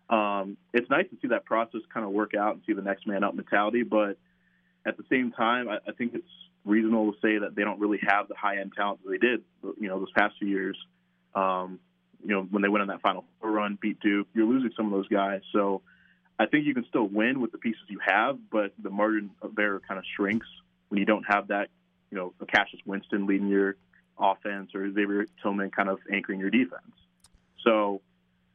[0.08, 3.06] Um, it's nice to see that process kind of work out and see the next
[3.06, 3.82] man up mentality.
[3.82, 4.16] But
[4.86, 6.24] at the same time, I, I think it's
[6.64, 9.42] reasonable to say that they don't really have the high end talent that they did,
[9.62, 10.78] you know, those past few years.
[11.34, 11.80] Um,
[12.24, 14.92] you know, when they went on that final run, beat Duke, you're losing some of
[14.92, 15.40] those guys.
[15.52, 15.82] So
[16.38, 19.58] I think you can still win with the pieces you have, but the margin of
[19.58, 20.46] error kind of shrinks
[20.88, 21.68] when you don't have that,
[22.10, 23.76] you know, a Cassius Winston leading your
[24.18, 26.92] offense or Xavier Tillman kind of anchoring your defense.
[27.64, 28.00] So,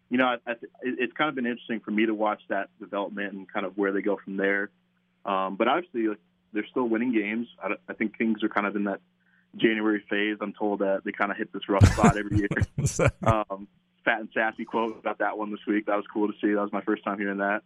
[0.09, 3.33] you know, I, I, it's kind of been interesting for me to watch that development
[3.33, 4.69] and kind of where they go from there.
[5.25, 6.19] Um, but obviously, like,
[6.53, 7.47] they're still winning games.
[7.61, 9.01] I, I think Kings are kind of in that
[9.55, 10.37] January phase.
[10.41, 12.49] I'm told that they kind of hit this rough spot every year.
[13.23, 13.67] um,
[14.03, 15.87] fat and sassy quote about that one this week.
[15.87, 16.53] That was cool to see.
[16.53, 17.63] That was my first time hearing that.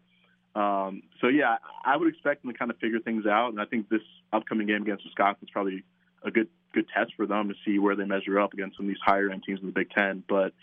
[0.55, 3.65] Um, so yeah, I would expect them to kind of figure things out, and I
[3.65, 4.01] think this
[4.33, 5.83] upcoming game against Wisconsin is probably
[6.23, 8.89] a good good test for them to see where they measure up against some of
[8.89, 10.23] these higher end teams in the Big Ten.
[10.27, 10.53] But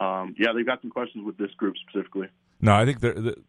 [0.00, 2.28] um, yeah, they've got some questions with this group specifically.
[2.60, 3.00] No, I think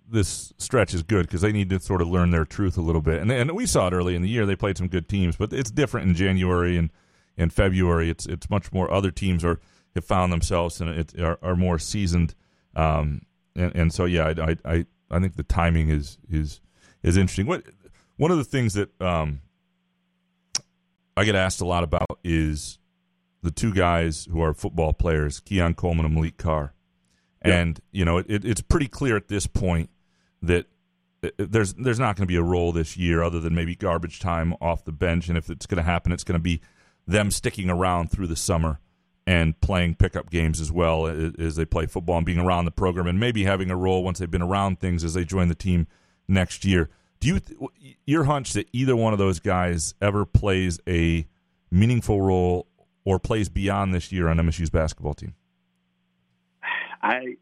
[0.10, 3.02] this stretch is good because they need to sort of learn their truth a little
[3.02, 4.46] bit, and and we saw it early in the year.
[4.46, 6.90] They played some good teams, but it's different in January and
[7.38, 8.10] in February.
[8.10, 8.92] It's it's much more.
[8.92, 9.60] Other teams are
[9.94, 12.34] have found themselves and it, are, are more seasoned,
[12.76, 13.22] um,
[13.56, 14.86] and, and so yeah, I, I I
[15.20, 16.62] think the timing is is
[17.02, 17.46] is interesting.
[17.46, 17.64] What
[18.18, 19.42] one of the things that um,
[21.16, 22.80] I get asked a lot about is
[23.42, 26.74] the two guys who are football players, Keon Coleman and Maliq Carr,
[27.42, 29.90] and you know it, it's pretty clear at this point
[30.42, 30.66] that
[31.38, 34.54] there's there's not going to be a role this year other than maybe garbage time
[34.62, 36.62] off the bench, and if it's going to happen, it's going to be
[37.06, 38.80] them sticking around through the summer
[39.26, 43.08] and playing pickup games as well as they play football and being around the program
[43.08, 45.88] and maybe having a role once they've been around things as they join the team
[46.28, 46.90] next year.
[47.20, 47.70] Do you
[48.06, 51.26] your hunch that either one of those guys ever plays a
[51.72, 52.68] meaningful role
[53.06, 55.34] or plays beyond this year on MSU's basketball team?
[57.02, 57.38] I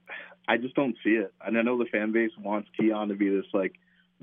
[0.48, 1.34] I just don't see it.
[1.44, 3.74] And I know the fan base wants Keon to be this like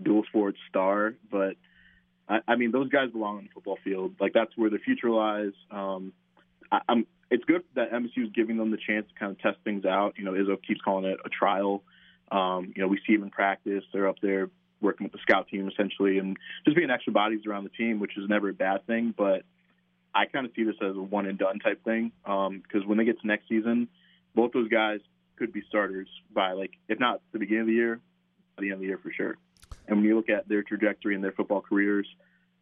[0.01, 1.57] dual sports star, but
[2.29, 4.15] I, I mean those guys belong on the football field.
[4.21, 5.53] Like that's where their future lies.
[5.73, 6.13] Um,
[6.71, 9.59] I, I'm it's good that MSU is giving them the chance to kind of test
[9.65, 10.15] things out.
[10.17, 11.83] You know, Izzo keeps calling it a trial.
[12.31, 13.85] Um, you know, we see them in practice.
[13.93, 17.65] They're up there working with the scout team essentially and just being extra bodies around
[17.65, 19.13] the team, which is never a bad thing.
[19.17, 19.43] But
[20.15, 22.99] I kind of see this as a one and done type thing because um, when
[22.99, 23.89] they get to next season,
[24.35, 25.01] both those guys
[25.37, 28.01] could be starters by like if not the beginning of the year,
[28.57, 29.37] by the end of the year for sure.
[29.87, 32.07] And when you look at their trajectory and their football careers,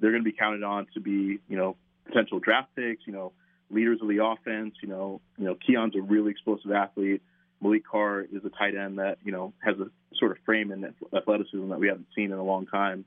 [0.01, 1.77] they're going to be counted on to be you know
[2.07, 3.33] potential draft picks, you know
[3.71, 4.75] leaders of the offense.
[4.83, 7.23] You know, you know, Keon's a really explosive athlete.
[7.63, 10.93] Maliq Carr is a tight end that you know has a sort of frame and
[11.15, 13.05] athleticism that we haven't seen in a long time.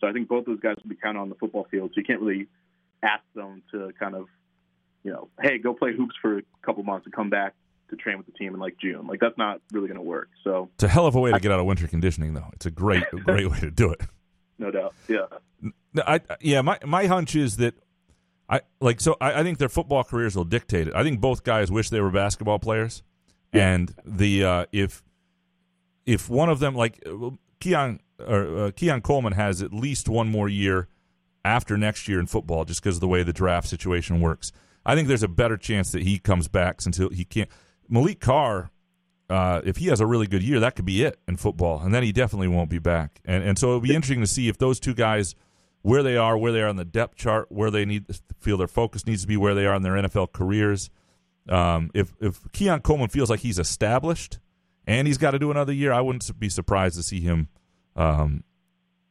[0.00, 1.90] So I think both those guys will be counted on the football field.
[1.94, 2.46] So you can't really
[3.02, 4.26] ask them to kind of,
[5.02, 7.54] you know, hey, go play hoops for a couple months and come back
[7.90, 9.06] to train with the team in like June.
[9.06, 10.28] Like that's not really going to work.
[10.42, 12.48] So it's a hell of a way to get out of winter conditioning, though.
[12.54, 14.00] It's a great, great way to do it.
[14.56, 14.94] No doubt.
[15.08, 15.26] Yeah.
[16.06, 16.62] I yeah.
[16.62, 17.74] My my hunch is that
[18.48, 20.94] I like so I, I, think their football careers will dictate it.
[20.94, 23.02] I think both guys wish they were basketball players,
[23.52, 23.74] yeah.
[23.74, 25.02] and the uh, if
[26.04, 27.02] if one of them like
[27.60, 30.88] Keon or uh, Keon Coleman has at least one more year
[31.44, 34.52] after next year in football, just because of the way the draft situation works.
[34.86, 37.48] I think there's a better chance that he comes back since he can't.
[37.90, 38.70] Maliq Carr,
[39.30, 41.94] uh, if he has a really good year, that could be it in football, and
[41.94, 43.20] then he definitely won't be back.
[43.24, 45.34] And and so it'll be interesting to see if those two guys
[45.84, 48.06] where they are, where they are on the depth chart, where they need
[48.40, 50.88] feel their focus needs to be, where they are in their NFL careers.
[51.46, 54.38] Um, if if Keon Coleman feels like he's established
[54.86, 55.92] and he's got to do another year.
[55.92, 57.48] I wouldn't be surprised to see him
[57.96, 58.44] um,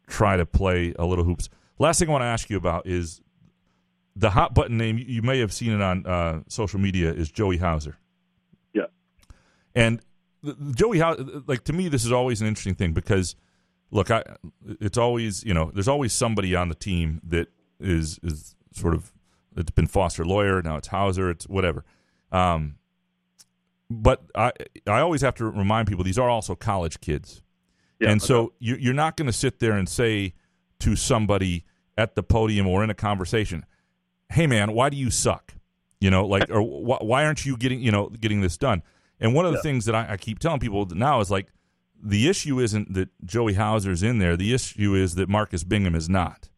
[0.08, 1.48] try to play a little hoops.
[1.78, 3.22] Last thing I want to ask you about is
[4.16, 4.98] the hot button name.
[4.98, 7.14] You may have seen it on uh, social media.
[7.14, 8.00] Is Joey Hauser?
[8.74, 8.86] Yeah,
[9.76, 10.02] and
[10.74, 11.24] Joey Hauser.
[11.46, 13.36] Like to me, this is always an interesting thing because
[13.94, 14.24] look, I
[14.82, 17.48] it's always you know there's always somebody on the team that
[17.80, 19.14] is is sort of
[19.56, 21.86] it's been Foster Loyer now it's Hauser it's whatever.
[22.32, 22.76] Um,
[23.90, 24.52] but I
[24.88, 27.42] I always have to remind people these are also college kids,
[28.00, 30.34] yeah, and so you, you're not going to sit there and say
[30.80, 31.64] to somebody
[31.98, 33.66] at the podium or in a conversation,
[34.30, 35.54] "Hey man, why do you suck?"
[36.02, 38.82] You know, like or why aren't you getting you know getting this done?
[39.20, 39.62] And one of the Yeah.
[39.64, 41.48] things that I, I keep telling people now is like
[42.04, 44.36] the issue isn't that Joey Hauser's in there.
[44.36, 46.50] The issue is that Marcus Bingham is not.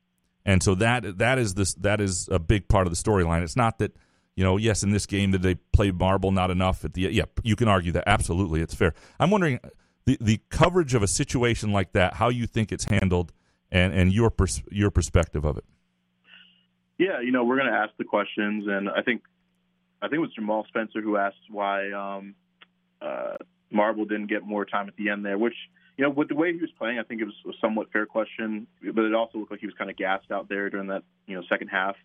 [0.45, 3.43] And so that that is this that is a big part of the storyline.
[3.43, 3.95] It's not that
[4.35, 7.23] you know, yes, in this game did they play marble not enough at the yeah,
[7.43, 8.93] you can argue that absolutely it's fair.
[9.19, 9.59] I'm wondering
[10.05, 13.31] the the coverage of a situation like that, how you think it's handled,
[13.71, 15.65] and and your pers- your perspective of it.
[16.97, 19.23] Yeah, you know, we're going to ask the questions, and I think
[20.01, 22.35] I think it was Jamal Spencer who asked why um,
[23.01, 23.37] uh,
[23.71, 25.37] Marble didn't get more time at the end there.
[25.37, 25.55] Which,
[25.97, 28.05] you know, with the way he was playing, I think it was a somewhat fair
[28.05, 31.03] question, but it also looked like he was kind of gassed out there during that
[31.27, 31.95] you know second half.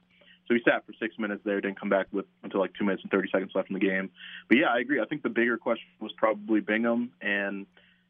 [0.49, 3.03] So he sat for six minutes there, didn't come back with until like two minutes
[3.05, 4.11] and thirty seconds left in the game.
[4.49, 5.01] But yeah, I agree.
[5.01, 7.67] I think the bigger question was probably Bingham, and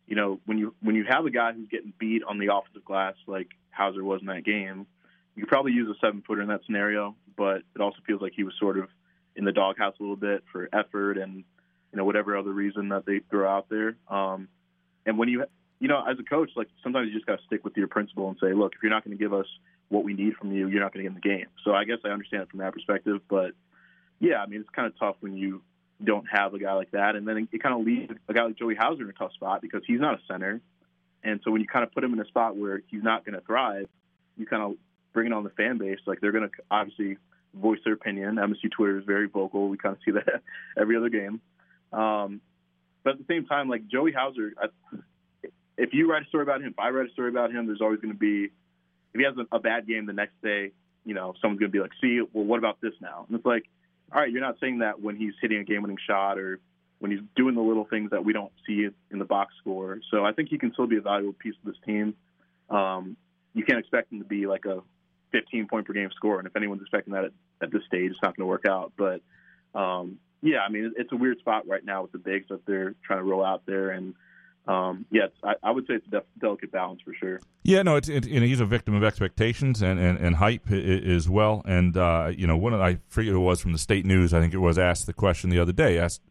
[0.06, 2.84] you know, when you when you have a guy who's getting beat on the offensive
[2.84, 4.86] glass like Hauser was in that game,
[5.36, 7.14] you probably use a seven footer in that scenario.
[7.36, 8.88] But it also feels like he was sort of
[9.36, 11.44] in the doghouse a little bit for effort and
[11.92, 13.96] you know whatever other reason that they throw out there.
[14.08, 14.48] Um,
[15.06, 15.44] and when you
[15.78, 18.28] you know as a coach, like sometimes you just got to stick with your principle
[18.28, 19.46] and say, look, if you're not going to give us
[19.88, 21.46] what we need from you, you're not going to get in the game.
[21.64, 23.20] So I guess I understand it from that perspective.
[23.28, 23.52] But
[24.20, 25.62] yeah, I mean it's kind of tough when you
[26.02, 28.56] don't have a guy like that, and then it, kind of leaves a guy like
[28.56, 30.60] Joey Hauser in a tough spot because he's not a center,
[31.22, 33.34] and so when you kind of put him in a spot where he's not going
[33.34, 33.86] to thrive,
[34.36, 34.76] you kind of
[35.12, 35.98] bring it on the fan base.
[36.06, 37.18] Like they're going to obviously
[37.54, 38.36] voice their opinion.
[38.36, 39.68] MSU Twitter is very vocal.
[39.68, 40.42] We kind of see that
[40.80, 41.40] every other game.
[41.92, 42.40] Um,
[43.02, 44.66] but at the same time, like Joey Hauser, I,
[45.76, 47.80] if you write a story about him, if I write a story about him, there's
[47.80, 48.44] always going to be,
[49.14, 50.72] if he has a, a bad game the next day,
[51.04, 53.24] you know, someone's going to be like, see, well, what about this now?
[53.28, 53.64] And it's like,
[54.12, 56.60] all right, you're not saying that when he's hitting a game-winning shot or
[56.98, 59.98] when he's doing the little things that we don't see in the box score.
[60.10, 62.14] So I think he can still be a valuable piece of this team.
[62.68, 63.16] Um,
[63.54, 64.82] you can't expect him to be like a
[65.32, 68.20] 15 point per game scorer, and if anyone's expecting that at, at this stage, it's
[68.22, 68.92] not going to work out.
[68.96, 69.22] But
[69.74, 72.94] um, yeah, I mean, it's a weird spot right now with the bigs that they're
[73.04, 74.14] trying to roll out there, and
[74.66, 77.40] um, yeah, it's, I, I would say it's a def- delicate balance for sure.
[77.64, 80.70] Yeah, no, it's it, you know, he's a victim of expectations and, and, and hype
[80.70, 81.62] as well.
[81.66, 84.32] And uh, you know, one of I forget who it was from the state news.
[84.32, 86.22] I think it was asked the question the other day, asked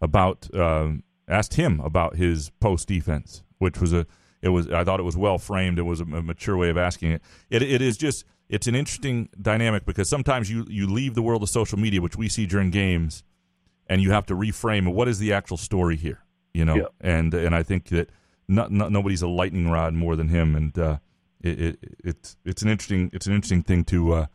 [0.00, 4.06] about um, asked him about his post defense, which was a
[4.42, 5.78] it was I thought it was well framed.
[5.78, 7.22] It was a, a mature way of asking it.
[7.50, 11.42] It it is just it's an interesting dynamic because sometimes you you leave the world
[11.42, 13.24] of social media, which we see during games,
[13.88, 16.20] and you have to reframe what is the actual story here,
[16.52, 16.76] you know.
[16.76, 16.86] Yeah.
[17.00, 18.10] And and I think that
[18.48, 20.98] not, not, nobody's a lightning rod more than him, and uh,
[21.40, 24.26] it, it it's it's an interesting it's an interesting thing to uh,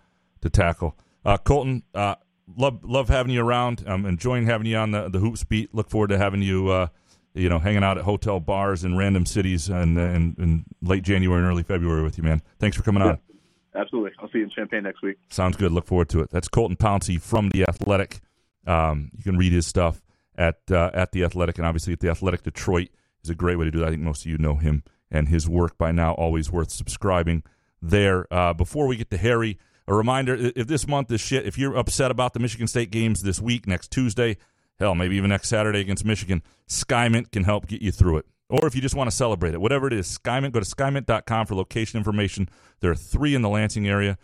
[0.42, 0.98] to tackle.
[1.26, 2.16] Uh, Colton, uh,
[2.58, 3.84] love love having you around.
[3.86, 5.74] I'm enjoying having you on the the hoops beat.
[5.74, 6.70] Look forward to having you.
[6.70, 6.88] Uh,
[7.36, 11.40] you know, hanging out at hotel bars in random cities and in, in late January
[11.40, 12.42] and early February with you, man.
[12.58, 13.20] Thanks for coming on.
[13.76, 14.12] Absolutely.
[14.20, 15.18] I'll see you in Champaign next week.
[15.30, 15.72] Sounds good.
[15.72, 16.32] Look forward to it.
[16.32, 18.20] That's Colton Pouncy from the Athletic.
[18.68, 20.02] Um, you can read his stuff
[20.38, 22.90] at uh, at the Athletic, and obviously at the Athletic Detroit
[23.24, 23.88] is a great way to do that.
[23.88, 26.14] I think most of you know him and his work by now.
[26.14, 27.44] Always worth subscribing
[27.82, 28.32] there.
[28.34, 31.76] Uh, before we get to Harry, a reminder: if this month is shit, if you're
[31.76, 34.38] upset about the Michigan State games this week, next Tuesday,
[34.80, 38.26] hell, maybe even next Saturday against Michigan, Skymint can help get you through it.
[38.50, 41.46] Or if you just want to celebrate it, whatever it is, Skymint, go to skymint.com
[41.46, 42.50] for location information.
[42.80, 44.18] There are three in the Lansing area,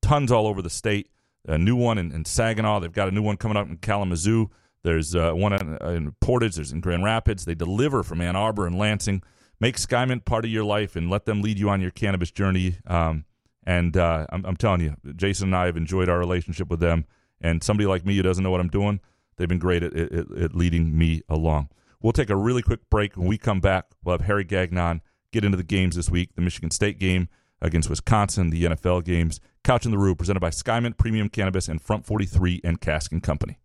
[0.00, 1.08] tons all over the state.
[1.46, 2.80] A new one in, in Saginaw.
[2.80, 4.50] They've got a new one coming up in Kalamazoo.
[4.84, 6.56] There's uh, one in, in Portage.
[6.56, 7.44] There's in Grand Rapids.
[7.44, 9.22] They deliver from Ann Arbor and Lansing.
[9.60, 12.78] Make Skymint part of your life and let them lead you on your cannabis journey.
[12.86, 13.24] Um,
[13.64, 17.04] and uh, I'm, I'm telling you, Jason and I have enjoyed our relationship with them.
[17.40, 19.00] And somebody like me who doesn't know what I'm doing,
[19.36, 21.68] they've been great at, at, at leading me along.
[22.00, 23.16] We'll take a really quick break.
[23.16, 25.00] When we come back, we'll have Harry Gagnon
[25.32, 27.28] get into the games this week the Michigan State game
[27.60, 29.40] against Wisconsin, the NFL games.
[29.64, 33.22] Couch in the Rube, presented by Skymint Premium Cannabis and Front 43 and Cask and
[33.22, 33.58] Company.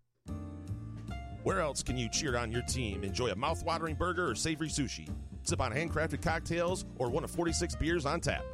[1.41, 5.09] Where else can you cheer on your team, enjoy a mouth-watering burger or savory sushi,
[5.41, 8.45] sip on handcrafted cocktails, or one of 46 beers on tap?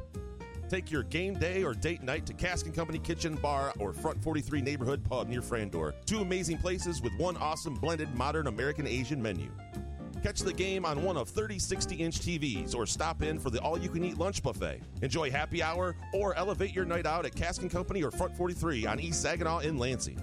[0.70, 4.22] Take your game day or date night to Cask and Company Kitchen Bar or Front
[4.22, 5.92] 43 Neighborhood Pub near Frandor.
[6.06, 9.50] Two amazing places with one awesome blended modern American Asian menu.
[10.24, 13.60] Catch the game on one of 30 60 inch TVs or stop in for the
[13.60, 14.80] all you can eat lunch buffet.
[15.02, 18.86] Enjoy happy hour or elevate your night out at Cask and Company or Front 43
[18.86, 20.18] on East Saginaw in Lansing.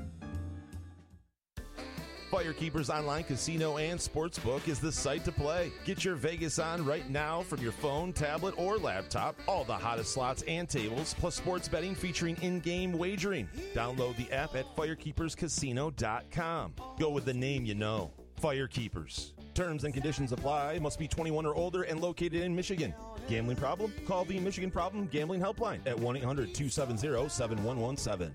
[2.31, 5.71] Firekeepers Online Casino and Sportsbook is the site to play.
[5.85, 9.35] Get your Vegas on right now from your phone, tablet, or laptop.
[9.47, 13.47] All the hottest slots and tables, plus sports betting featuring in game wagering.
[13.75, 16.73] Download the app at firekeeperscasino.com.
[16.97, 18.09] Go with the name you know
[18.41, 19.33] Firekeepers.
[19.53, 20.79] Terms and conditions apply.
[20.79, 22.93] Must be 21 or older and located in Michigan.
[23.27, 23.93] Gambling problem?
[24.07, 28.31] Call the Michigan Problem Gambling Helpline at 1 800 270 7117.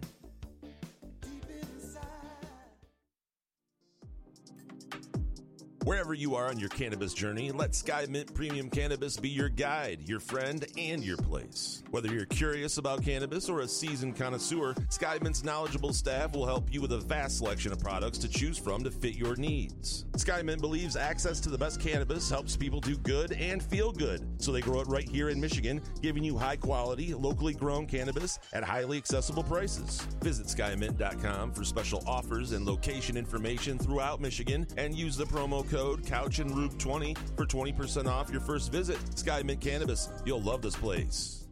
[5.87, 10.19] Wherever you are on your cannabis journey, let Skymint Premium Cannabis be your guide, your
[10.19, 11.85] friend, and your place.
[11.93, 16.81] Whether you're curious about cannabis or a seasoned connoisseur, Skymint's knowledgeable staff will help you
[16.81, 20.07] with a vast selection of products to choose from to fit your needs.
[20.17, 24.51] Skymint believes access to the best cannabis helps people do good and feel good, so
[24.51, 28.65] they grow it right here in Michigan, giving you high quality, locally grown cannabis at
[28.65, 30.01] highly accessible prices.
[30.21, 35.76] Visit skymint.com for special offers and location information throughout Michigan and use the promo code
[36.07, 38.99] Couch and Rube 20 for 20% off your first visit.
[39.15, 40.09] Skymint Cannabis.
[40.25, 41.47] You'll love this place.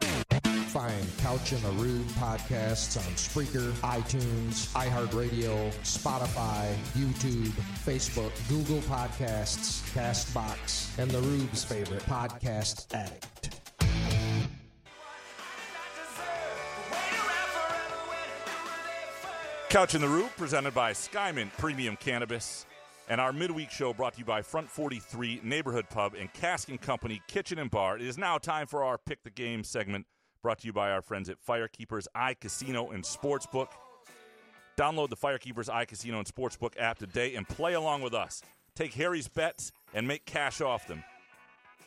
[0.00, 7.52] Find Couch and the Rube podcasts on Spreaker, iTunes, iHeartRadio, Spotify, YouTube,
[7.84, 13.60] Facebook, Google Podcasts, Castbox, and the Rube's favorite podcast addict.
[19.70, 22.66] Couch in the Rube, presented by Skymint Premium Cannabis.
[23.08, 26.80] And our midweek show brought to you by Front 43 Neighborhood Pub and Cask and
[26.80, 27.96] Company Kitchen and Bar.
[27.96, 30.06] It is now time for our Pick the Game segment
[30.42, 33.68] brought to you by our friends at Firekeepers iCasino and Sportsbook.
[34.78, 38.42] Download the Firekeepers iCasino and Sportsbook app today and play along with us.
[38.74, 41.04] Take Harry's bets and make cash off them.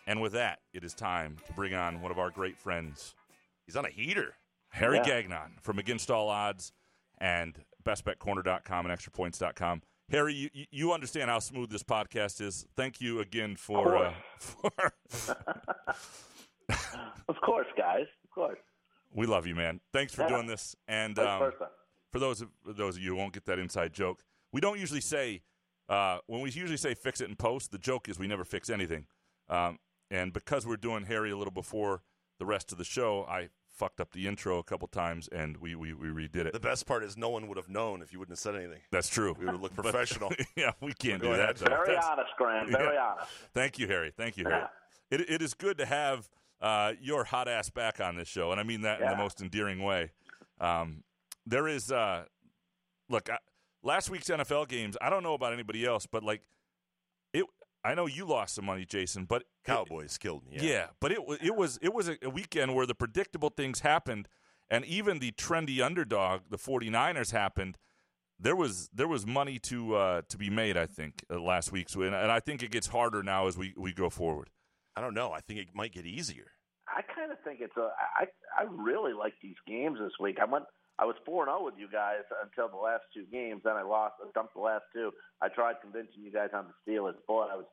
[0.06, 3.14] And with that, it is time to bring on one of our great friends.
[3.66, 4.36] He's on a heater.
[4.70, 5.04] Harry Yeah.
[5.04, 6.72] Gagnon from Against All Odds
[7.18, 9.82] and BestBetCorner.com and ExtraPoints.com.
[10.10, 12.66] Harry, you, you- understand how smooth this podcast is.
[12.76, 14.72] Thank you again for uh, for.
[17.30, 18.06] Of course, guys.
[18.24, 18.60] Of course.
[19.14, 19.80] we love you, man.
[19.94, 20.30] Thanks for Yeah.
[20.30, 20.76] doing this.
[20.88, 21.52] And um,
[22.12, 25.02] for those of those of you who won't get that inside joke, we don't usually
[25.02, 25.42] say
[25.90, 27.72] uh, when we usually say fix it in post.
[27.72, 29.08] The joke is we never fix anything.
[29.50, 29.80] Um,
[30.10, 32.02] and because we're doing Harry a little before
[32.40, 35.76] the rest of the show, I fucked up the intro a couple times, and we
[35.76, 36.54] we, we redid it.
[36.54, 38.82] The best part is no one would have known if you wouldn't have said anything.
[38.92, 39.36] That's true.
[39.38, 40.32] We would have looked But- professional.
[40.56, 41.58] yeah, we can't do that.
[41.58, 41.66] though.
[41.70, 42.68] Very That's- honest, Graham.
[42.72, 43.14] Very Yeah.
[43.18, 43.32] honest.
[43.54, 44.12] Thank you, Harry.
[44.18, 44.66] Thank you, Harry.
[45.12, 46.28] It, it is good to have
[46.60, 49.42] uh, your hot ass back on this show, and I mean that in the most
[49.42, 50.12] endearing way.
[50.60, 51.04] Um,
[51.46, 52.26] there is, uh,
[53.10, 53.38] look, I,
[53.84, 54.98] last week's NFL games.
[55.00, 56.44] I don't know about anybody else, but like it.
[57.88, 60.58] I know you lost some money, Jason, but it- Cowboys killed me.
[60.62, 60.88] yeah.
[61.00, 64.28] but it wa- it was it was a, a weekend where the predictable things happened,
[64.70, 67.78] and even the trendy underdog, the 49ers, happened.
[68.40, 71.96] There was there was money to uh, to be made, I think, uh, last week's
[71.96, 74.50] win, and I think it gets harder now as we, we go forward.
[74.96, 75.32] I don't know.
[75.32, 76.52] I think it might get easier.
[76.88, 77.90] I kind of think it's a.
[78.20, 78.26] I
[78.58, 80.38] I really like these games this week.
[80.42, 80.66] I went.
[81.00, 83.62] I was four and zero with you guys until the last two games.
[83.64, 84.16] Then I lost.
[84.22, 85.12] I dumped the last two.
[85.42, 87.14] I tried convincing you guys on the Steelers.
[87.28, 87.66] Boy, I was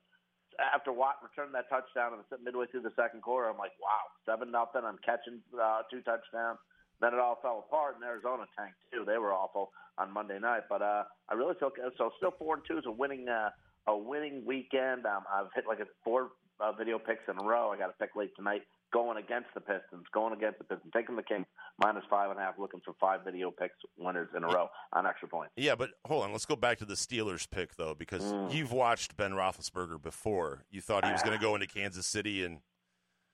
[0.59, 3.49] after Watt returned that touchdown and midway through the second quarter.
[3.49, 4.83] I'm like, wow, seven nothing.
[4.85, 6.59] I'm catching uh, two touchdowns.
[7.01, 9.05] Then it all fell apart, and Arizona tanked too.
[9.05, 10.63] They were awful on Monday night.
[10.69, 12.11] But uh, I really feel so.
[12.19, 13.51] Still four and two is a winning uh,
[13.87, 15.07] a winning weekend.
[15.07, 16.31] Um, I've hit like a four
[16.61, 17.71] uh, video picks in a row.
[17.71, 18.63] I got a pick late tonight
[18.95, 21.47] going against the Pistons, going against the Pistons, taking the Kings
[21.83, 25.05] minus five and a half, looking for five video picks winners in a row on
[25.05, 25.53] extra points.
[25.57, 26.31] Yeah, but hold on.
[26.33, 28.55] Let's go back to the Steelers pick though, because Mm.
[28.55, 30.65] you've watched Ben Roethlisberger before.
[30.71, 32.61] You thought he was going to go into Kansas City, and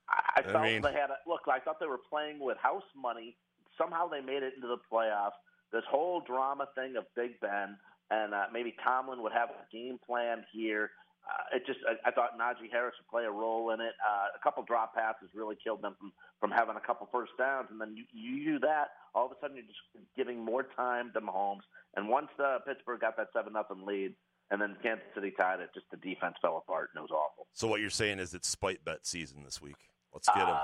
[0.08, 1.42] I I felt mean- they had a, look.
[1.46, 3.36] I thought they were playing with house money.
[3.76, 5.36] Somehow they made it into the playoffs.
[5.72, 7.76] This whole drama thing of Big Ben
[8.11, 10.90] and uh, maybe Tomlin would have a game plan here.
[11.27, 13.93] Uh, it just I, I thought Najee Harris would play a role in it.
[14.01, 17.68] Uh, a couple drop passes really killed them from from having a couple first downs,
[17.71, 18.89] and then you, you do that.
[19.14, 21.66] All of a sudden, you're just giving more time to Mahomes.
[21.97, 24.14] And once uh, Pittsburgh got that seven nothing lead,
[24.51, 27.47] and then Kansas City tied it, just the defense fell apart and it was awful.
[27.53, 29.77] so what you're saying is it's spite bet season this week.
[30.12, 30.49] Let's get him.
[30.49, 30.59] Uh,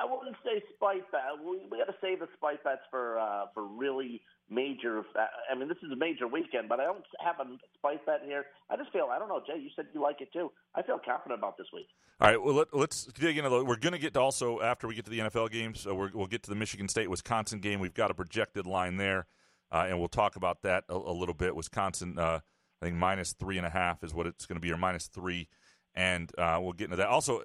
[0.00, 1.22] I wouldn't say spite bet.
[1.44, 5.00] We, we got to save the spite bets for uh, for really major.
[5.00, 7.44] uh, I mean, this is a major weekend, but I don't have a
[7.76, 8.46] spite bet here.
[8.70, 9.60] I just feel I don't know, Jay.
[9.60, 10.50] You said you like it too.
[10.74, 11.88] I feel confident about this week.
[12.20, 13.50] All right, well let, let's dig into.
[13.50, 15.80] The, we're going to get to also after we get to the NFL games.
[15.80, 17.80] So we're, we'll get to the Michigan State Wisconsin game.
[17.80, 19.26] We've got a projected line there,
[19.70, 21.54] uh, and we'll talk about that a, a little bit.
[21.54, 22.40] Wisconsin uh,
[22.80, 25.06] I think minus three and a half is what it's going to be, or minus
[25.08, 25.48] three.
[25.94, 27.08] And uh, we'll get into that.
[27.08, 27.42] Also,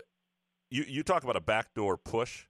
[0.69, 2.45] you you talk about a backdoor push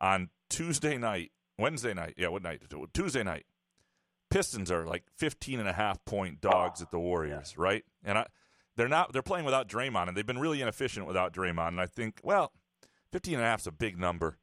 [0.00, 2.14] on Tuesday night, Wednesday night.
[2.16, 2.62] Yeah, what night?
[2.92, 3.46] Tuesday night.
[4.30, 7.84] Pistons are like 15 and a half point dogs at the Warriors, right?
[8.04, 8.26] And I,
[8.76, 11.86] they're not they're playing without Draymond and they've been really inefficient without Draymond and I
[11.86, 12.52] think, well,
[13.12, 14.38] 15 and a half is a big number.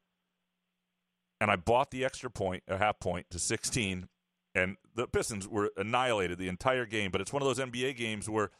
[1.40, 4.08] And I bought the extra point, a half point to 16
[4.54, 8.28] and the Pistons were annihilated the entire game, but it's one of those NBA games
[8.28, 8.50] where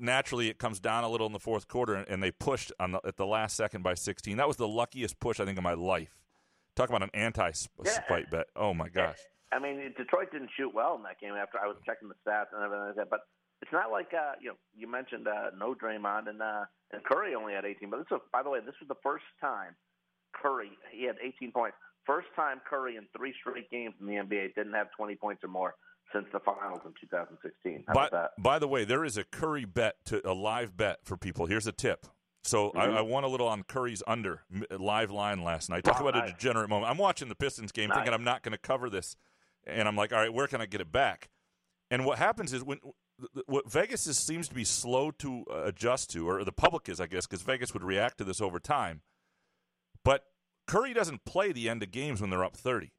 [0.00, 3.00] naturally it comes down a little in the fourth quarter and they pushed on the,
[3.04, 4.36] at the last second by 16.
[4.36, 6.18] That was the luckiest push I think of my life.
[6.76, 8.24] Talk about an anti-spite Yeah.
[8.30, 8.46] bet.
[8.54, 9.18] Oh my gosh.
[9.50, 11.32] I mean, Detroit didn't shoot well in that game.
[11.34, 13.20] After I was checking the stats and everything like that, but
[13.62, 17.34] it's not like uh, you know you mentioned uh, no Draymond and uh, and Curry
[17.34, 17.88] only had 18.
[17.90, 19.74] But this was, by the way, this was the first time
[20.34, 21.76] Curry he had 18 points.
[22.06, 25.48] First time Curry in three straight games in the NBA didn't have 20 points or
[25.48, 25.74] more
[26.12, 27.84] since the finals in 2016.
[27.88, 31.16] How By, by the way, there is a Curry bet to a live bet for
[31.16, 31.46] people.
[31.46, 32.06] Here's a tip.
[32.44, 32.78] So Mhm.
[32.78, 35.84] I, I won a little on Curry's under live line last night.
[35.84, 36.90] Talk Oh, about a degenerate moment.
[36.90, 39.16] I'm watching the Pistons game, thinking I'm not going to cover this,
[39.66, 41.28] and I'm like, all right, where can I get it back?
[41.90, 42.80] And what happens is when
[43.46, 47.00] what Vegas is, seems to be slow to uh, adjust to, or the public is,
[47.00, 49.02] I guess, because Vegas would react to this over time.
[50.04, 50.24] But
[50.68, 52.92] Curry doesn't play the end of games when they're up 30,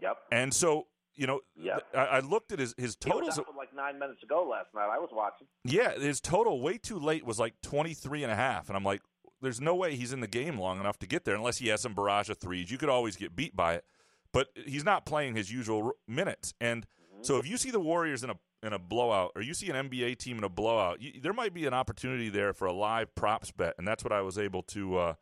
[0.00, 0.16] Yep.
[0.30, 0.86] and so
[1.18, 1.88] you know, Yep.
[1.94, 3.40] I, I looked at his his He was totals.
[3.56, 4.88] like nine minutes ago last night.
[4.90, 5.46] I was watching.
[5.64, 8.68] Yeah, his total way too late was like 23 and a half.
[8.68, 9.02] And I'm like,
[9.42, 11.80] there's no way he's in the game long enough to get there unless he has
[11.82, 12.70] some barrage of threes.
[12.70, 13.84] You could always get beat by it.
[14.32, 16.54] But he's not playing his usual r- minutes.
[16.60, 16.86] And
[17.22, 19.88] so if you see the Warriors in a in a blowout or you see an
[19.88, 23.14] NBA team in a blowout, you, there might be an opportunity there for a live
[23.14, 23.74] props bet.
[23.78, 25.14] And that's what I was able to uh,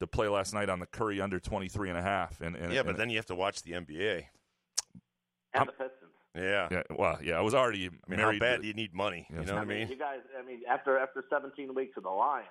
[0.00, 2.40] to play last night on the Curry under 23 and a half.
[2.40, 4.24] And, and yeah, but and- then you have to watch the NBA.
[5.54, 5.94] And the Pistons.
[6.36, 6.68] Yeah.
[6.70, 8.40] yeah, well, yeah, I was already I mean, married.
[8.42, 9.26] how bad to- do you need money?
[9.30, 9.88] Yeah, you know what I mean?
[9.88, 12.46] You guys, I mean, after after 17 weeks of the Lions,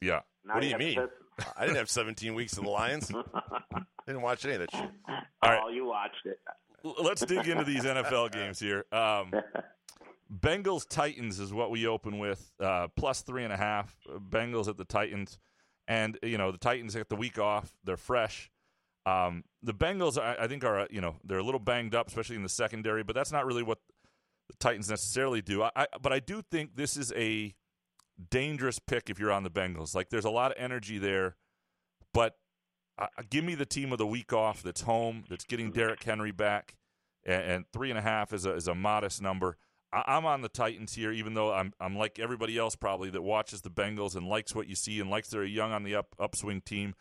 [0.00, 0.20] yeah.
[0.44, 0.98] now What do you have mean?
[1.56, 3.06] I didn't have 17 weeks of the Lions.
[4.06, 4.90] didn't watch any of that shit.
[5.08, 5.60] All right.
[5.64, 6.40] Oh, you watched it.
[7.00, 8.84] Let's dig into these NFL games here.
[8.90, 9.32] Um,
[10.32, 13.96] Bengals Titans is what we open with, uh, plus three and a half.
[14.30, 15.38] Bengals at the Titans,
[15.86, 18.50] and you know the Titans get the week off; they're fresh.
[19.08, 22.08] Um, the Bengals, I, I think, are uh, you know they're a little banged up,
[22.08, 23.78] especially in the secondary, but that's not really what
[24.48, 25.62] the Titans necessarily do.
[25.62, 27.54] I, I but I do think this is a
[28.30, 29.94] dangerous pick if you're on the Bengals.
[29.94, 31.36] Like there's a lot of energy there,
[32.12, 32.36] but
[32.98, 36.32] uh, give me the team of the week off that's home, that's getting Derrick Henry
[36.32, 36.76] back,
[37.24, 39.56] and, and three and a half is a is a modest number.
[39.92, 43.22] I, I'm on the Titans here, even though I'm I'm like everybody else probably that
[43.22, 46.14] watches the Bengals and likes what you see and likes they're young on the up
[46.18, 46.94] upswing team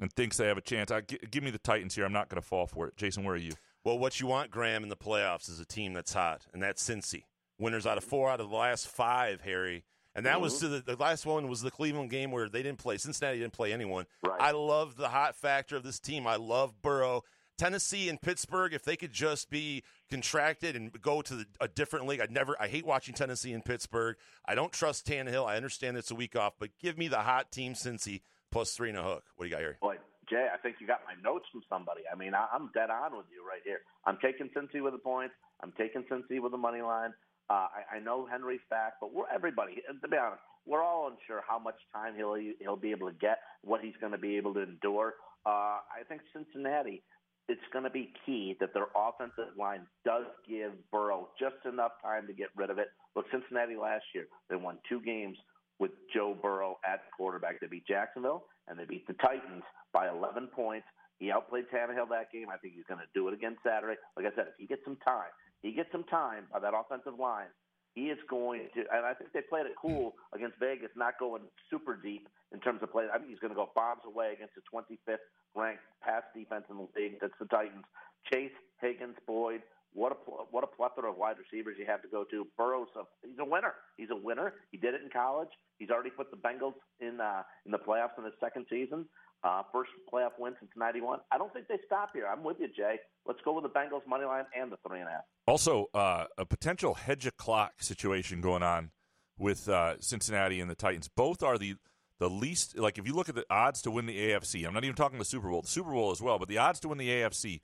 [0.00, 0.90] and thinks they have a chance.
[0.90, 2.04] I, gi- give me the Titans here.
[2.04, 2.96] I'm not going to fall for it.
[2.96, 3.52] Jason, where are you?
[3.84, 6.82] Well, what you want, Graham, in the playoffs is a team that's hot, and that's
[6.82, 7.22] Cincy.
[7.58, 9.84] Winners out of four out of the last five, Harry.
[10.14, 10.72] And that was mm-hmm.
[10.72, 12.96] to the, the last one was the Cleveland game where they didn't play.
[12.96, 14.06] Cincinnati didn't play anyone.
[14.22, 14.40] Right.
[14.40, 16.26] I love the hot factor of this team.
[16.26, 17.22] I love Burrow.
[17.58, 22.06] Tennessee and Pittsburgh, if they could just be contracted and go to the, a different
[22.06, 22.56] league, I'd never.
[22.60, 24.16] I hate watching Tennessee and Pittsburgh.
[24.46, 25.46] I don't trust Tannehill.
[25.46, 28.22] I understand it's a week off, but give me the hot team Cincy
[28.56, 29.24] plus three and a hook.
[29.36, 29.76] What do you got here?
[29.82, 29.96] Boy,
[30.30, 32.02] Jay, I think you got my notes from somebody.
[32.10, 33.80] I mean, I, I'm dead on with you right here.
[34.06, 35.34] I'm taking Cincy with the points.
[35.62, 37.12] I'm taking Cincy with the money line.
[37.50, 39.82] Uh, I, I know Henry's back, but we're everybody.
[40.02, 43.38] To be honest, we're all unsure how much time he'll he'll be able to get,
[43.62, 45.14] what he's going to be able to endure.
[45.44, 47.02] Uh, I think Cincinnati.
[47.48, 52.26] It's going to be key that their offensive line does give Burrow just enough time
[52.26, 52.88] to get rid of it.
[53.14, 55.36] Look, Cincinnati last year they won two games
[55.78, 57.60] with Joe Burrow at quarterback.
[57.60, 59.62] They beat Jacksonville and they beat the Titans
[59.92, 60.86] by 11 points.
[61.18, 62.46] He outplayed Tannehill that game.
[62.52, 63.98] I think he's going to do it again Saturday.
[64.16, 67.18] Like I said, if he gets some time, he gets some time by that offensive
[67.18, 67.48] line.
[67.94, 71.42] He is going to, and I think they played it cool against Vegas, not going
[71.70, 73.06] super deep in terms of play.
[73.08, 75.24] I think he's going to go bombs away against the 25th
[75.56, 77.16] ranked pass defense in the league.
[77.22, 77.84] That's the Titans.
[78.30, 78.52] Chase,
[78.82, 79.62] Higgins, Boyd.
[79.96, 80.16] What a
[80.50, 82.46] what a plethora of wide receivers you have to go to.
[82.58, 83.72] Burrow's a, he's a winner.
[83.96, 84.52] He's a winner.
[84.70, 85.48] He did it in college.
[85.78, 89.06] He's already put the Bengals in uh, in the playoffs in his second season.
[89.42, 91.20] Uh, first playoff win since '91.
[91.32, 92.26] I don't think they stop here.
[92.30, 92.96] I'm with you, Jay.
[93.24, 95.22] Let's go with the Bengals money line and the three and a half.
[95.46, 98.90] Also, uh, a potential hedge a clock situation going on
[99.38, 101.08] with uh, Cincinnati and the Titans.
[101.08, 101.76] Both are the
[102.18, 104.66] the least like if you look at the odds to win the AFC.
[104.66, 106.80] I'm not even talking the Super Bowl, the Super Bowl as well, but the odds
[106.80, 107.60] to win the AFC.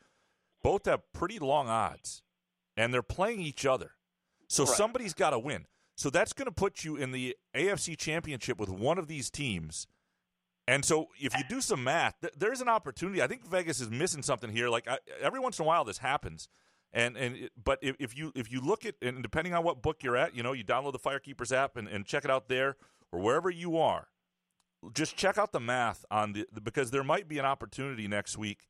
[0.63, 2.23] Both have pretty long odds,
[2.77, 3.93] and they're playing each other.
[4.49, 4.77] So Right.
[4.77, 5.67] somebody's got to win.
[5.97, 9.87] So that's going to put you in the AFC Championship with one of these teams.
[10.69, 13.21] And so, if you do some math, th- there's an opportunity.
[13.21, 14.69] I think Vegas is missing something here.
[14.69, 16.49] Like I, every once in a while, this happens.
[16.93, 19.83] And and it, but if, if you if you look at and depending on what
[19.83, 22.49] book you're at, you know, you download the Firekeepers app and, and check it out
[22.49, 22.77] there
[23.11, 24.09] or wherever you are.
[24.95, 28.69] Just check out the math on the because there might be an opportunity next week,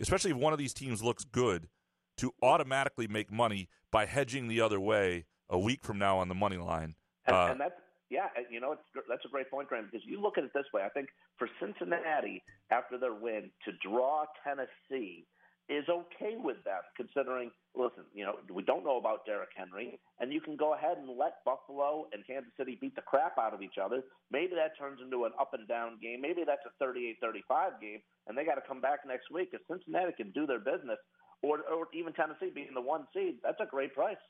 [0.00, 1.68] especially if one of these teams looks good,
[2.16, 6.34] to automatically make money by hedging the other way a week from now on the
[6.34, 6.94] money line.
[7.26, 7.74] And, Uh, and that's
[8.10, 9.88] yeah, you know it's, that's a great point, Graham.
[9.90, 13.72] Because you look at it this way, I think for Cincinnati after their win to
[13.82, 15.26] draw Tennessee
[15.68, 17.50] is okay with them, considering.
[17.74, 21.08] Listen, you know we don't know about Derrick Henry, and you can go ahead and
[21.18, 24.02] let Buffalo and Kansas City beat the crap out of each other.
[24.30, 26.20] Maybe that turns into an up and down game.
[26.20, 29.50] Maybe that's a 38-35 game, and they got to come back next week.
[29.52, 30.98] If Cincinnati can do their business,
[31.42, 34.22] or or even Tennessee being the one seed, that's a great price.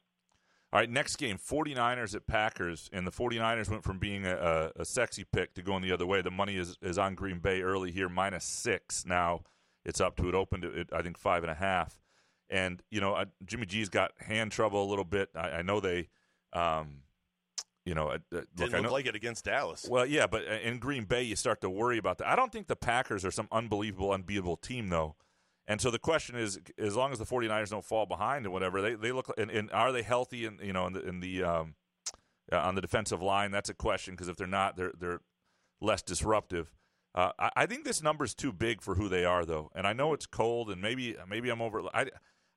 [0.73, 4.35] All right, next game, 49ers at Packers, and the 49ers went from being a,
[4.77, 6.21] a, a sexy pick to going the other way.
[6.21, 9.07] The money is, is on Green Bay early here, minus six.
[9.07, 9.43] Now
[9.85, 11.99] it's up to it, opened at, I think, five and a half.
[12.51, 15.31] And, you know, uh, Jimmy G's got hand trouble a little bit.
[15.35, 16.09] I, I know they,
[16.53, 17.03] um,
[17.85, 19.87] you know, uh, Didn't I look know, like it against Dallas.
[19.89, 22.29] well, yeah, but uh, in Green Bay, you start to worry about that.
[22.29, 25.17] I don't think the Packers are some unbelievable, unbeatable team, though.
[25.67, 28.83] And so the question is, as long as the 49ers don't fall behind and whatever,
[28.83, 30.45] they, they look and, and are they healthy?
[30.45, 31.75] And you know, in the, in the um,
[32.53, 35.21] uh, on the defensive line, that's a question because if they're not, they're they're
[35.81, 36.71] less disruptive.
[37.15, 39.71] Uh, I, I think this number's too big for who they are, though.
[39.75, 41.83] And I know it's cold, and maybe maybe I'm over.
[41.95, 42.07] I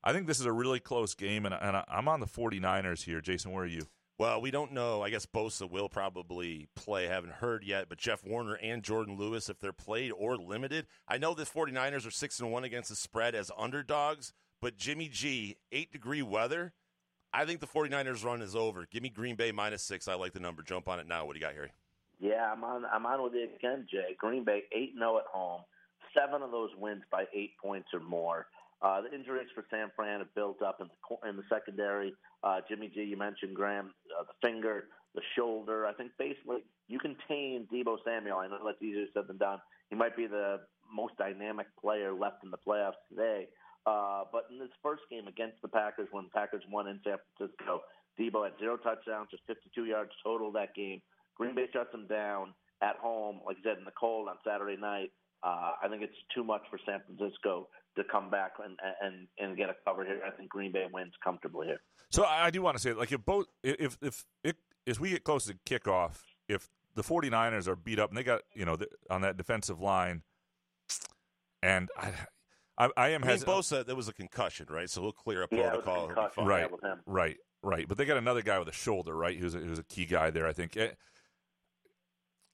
[0.04, 3.22] I think this is a really close game, and, and I'm on the 49ers here.
[3.22, 3.88] Jason, where are you?
[4.20, 5.04] Well, we don't know.
[5.04, 7.06] I guess Bosa will probably play.
[7.06, 11.20] Haven't heard yet, but Jeff Warner and Jordan Lewis, if they're played or limited, I
[11.20, 15.58] know the 49ers are 6 and 1 against the spread as underdogs, but Jimmy G,
[15.72, 16.74] 8 degree weather,
[17.32, 18.88] I think the 49ers run is over.
[18.90, 20.08] Give me Green Bay minus 6.
[20.08, 20.64] I like the number.
[20.64, 21.26] Jump on it now.
[21.26, 21.72] What do you got, Harry?
[22.20, 22.86] Yeah, I'm on.
[22.86, 24.16] I'm on with you again, Jay.
[24.18, 25.62] Green Bay eight zero at home.
[26.18, 28.48] Seven of those wins by eight points or more.
[28.82, 32.14] Uh, the injuries for San Fran have built up in the in the secondary.
[32.44, 35.86] Uh, Jimmy G, you mentioned Graham, uh, the finger, the shoulder.
[35.86, 38.38] I think basically you contain Deebo Samuel.
[38.38, 39.60] I know that's easier said than done.
[39.90, 40.62] He might be the
[40.94, 43.48] most dynamic player left in the playoffs today.
[43.86, 47.82] Uh, but in this first game against the Packers, when Packers won in San Francisco,
[48.20, 51.02] Deebo had zero touchdowns, just 52 yards total that game.
[51.38, 54.80] Green Bay shuts them down at home, like I said, in the cold on Saturday
[54.80, 55.12] night.
[55.44, 59.56] Uh, I think it's too much for San Francisco to come back and and and
[59.58, 60.20] get a cover here.
[60.26, 61.80] I think Green Bay wins comfortably here.
[62.12, 64.56] So I I do want to say, like, if both, if if if,
[64.88, 68.42] as we get close to kickoff, if the 49ers are beat up and they got
[68.56, 70.24] you know the, on that defensive line,
[71.62, 72.12] and I,
[72.78, 73.58] I, I am I mean, hesitant.
[73.58, 74.90] Bosa, there was a concussion, right?
[74.90, 75.96] So we'll clear up Yeah, a protocol.
[75.96, 76.34] He'll be concussion.
[76.36, 76.48] fine.
[76.48, 77.00] right, with him.
[77.06, 77.88] right, right.
[77.88, 79.38] But they got another guy with a shoulder, right?
[79.38, 80.48] Who's a, who's a key guy there.
[80.48, 80.78] I think.
[80.78, 80.90] Eh,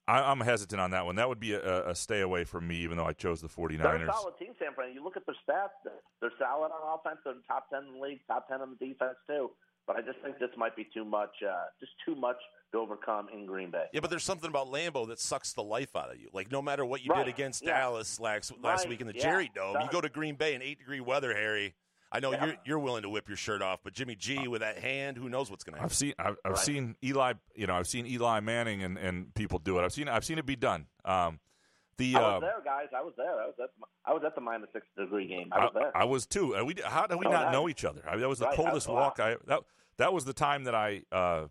[0.08, 1.16] I, I'm hesitant on that one.
[1.16, 3.66] That would be a, a stay away from me, even though I chose the They're
[3.66, 4.14] a 49ers.
[4.14, 4.94] solid team, San Fran.
[4.94, 7.20] You look at their stats; they're- they're solid on offense.
[7.24, 9.52] They're top ten in the league, top ten on the defense too.
[9.88, 12.38] But I just think this might be too much, uh, just too much
[12.72, 13.86] to overcome in Green Bay.
[13.92, 16.30] Yeah, but there's something about Lambeau that sucks the life out of you.
[16.32, 17.78] Like no matter what you Right, did against yeah.
[17.80, 20.54] Dallas last last Right, week in the yeah, Jerry Dome, you go to Green Bay
[20.56, 21.76] in eight degree weather, Harry.
[22.14, 22.46] I know Yeah.
[22.46, 25.28] you're you're willing to whip your shirt off, but Jimmy G with that hand, who
[25.30, 25.86] knows what's going to happen?
[25.92, 26.58] I've seen I've, I've Right.
[26.60, 29.84] seen Eli you know I've seen Eli Manning and, and people do it.
[29.84, 30.86] I've seen I've seen it be done.
[31.04, 31.40] Um,
[31.98, 32.88] the I was uh, there, guys.
[32.96, 33.32] I was there.
[33.42, 35.50] I was at the, I was at the minus six degree game.
[35.52, 35.98] I I, was there.
[35.98, 36.54] I was too.
[36.54, 37.54] And we how did we Oh, not nice.
[37.54, 38.02] know each other?
[38.08, 38.96] I mean, that was the Right, coldest wow.
[38.96, 39.62] walk I that
[39.98, 41.48] that was the time that I uh,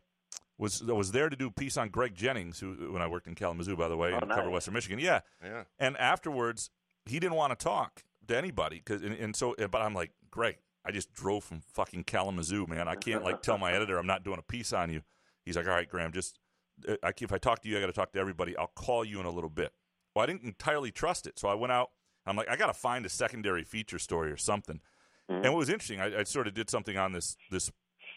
[0.58, 3.34] was was there to do a piece on Greg Jennings, who when I worked in
[3.34, 4.50] Kalamazoo, by the way, Oh, and cover.
[4.50, 4.98] Western Michigan.
[4.98, 5.64] Yeah, Yeah.
[5.78, 6.70] and afterwards
[7.06, 10.56] he didn't want to talk to anybody because and, and so but I'm like Greg,
[10.84, 12.88] I just drove from fucking Kalamazoo, man.
[12.88, 15.02] I can't like tell my editor I'm not doing a piece on you.
[15.44, 16.40] He's like, all right, Graham, just
[16.88, 18.56] uh, I, if I talk to you, I got to talk to everybody.
[18.56, 19.72] I'll call you in a little bit.
[20.14, 21.90] Well, I didn't entirely trust it, so I went out.
[22.26, 24.80] I'm like, I got to find a secondary feature story or something.
[25.28, 27.70] And what was interesting, I, I sort of did something on this this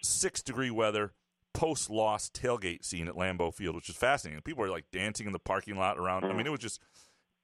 [0.04, 1.14] six degree weather
[1.54, 4.42] post loss tailgate scene at Lambeau Field, which was fascinating.
[4.42, 6.26] People were like dancing in the parking lot around.
[6.26, 6.82] I mean, it was just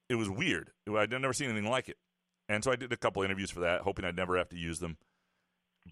[0.09, 0.71] it was weird.
[0.93, 1.97] I'd never seen anything like it.
[2.51, 4.79] And so I did a couple interviews for that, hoping I'd never have to use
[4.79, 4.97] them.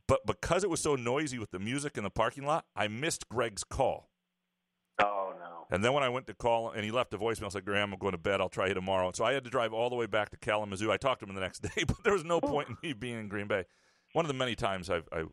[0.07, 3.30] But because it was so noisy with the music in the parking lot, I missed
[3.30, 4.10] Greg's call.
[4.99, 5.66] oh no.
[5.72, 7.66] And then when I went to call and he left a voicemail, I said, like,
[7.66, 8.41] Graham, I'm going to bed.
[8.41, 9.12] I'll try you tomorrow.
[9.16, 10.91] So I had to drive all the way back to Kalamazoo.
[10.91, 13.18] I talked to him the next day, but there was no point in me being
[13.18, 13.64] in Green Bay.
[14.12, 15.24] One of the many times I've, I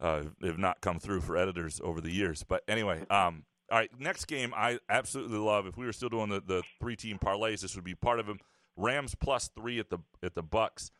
[0.00, 2.44] uh, have not come through for editors over the years.
[2.46, 5.66] But anyway, um, all right, next game I absolutely love.
[5.66, 8.26] If we were still doing the, the three team parlays, this would be part of
[8.26, 8.38] them.
[8.76, 10.90] Rams plus three at the at the Bucks.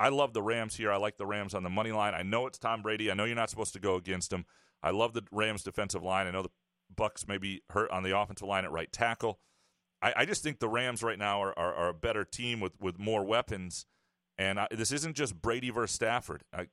[0.00, 0.90] I love the Rams here.
[0.92, 2.14] I like the Rams on the money line.
[2.14, 3.10] I know it's Tom Brady.
[3.10, 4.44] I know you're not supposed to go against him.
[4.82, 6.26] I love the Rams defensive line.
[6.26, 6.50] I know the
[6.94, 9.38] Bucks may be hurt on the offensive line at right tackle.
[10.02, 12.72] I, I just think the Rams right now are, are, are a better team with,
[12.80, 13.86] with more weapons.
[14.36, 16.42] And I, this isn't just Brady versus Stafford.
[16.52, 16.66] I,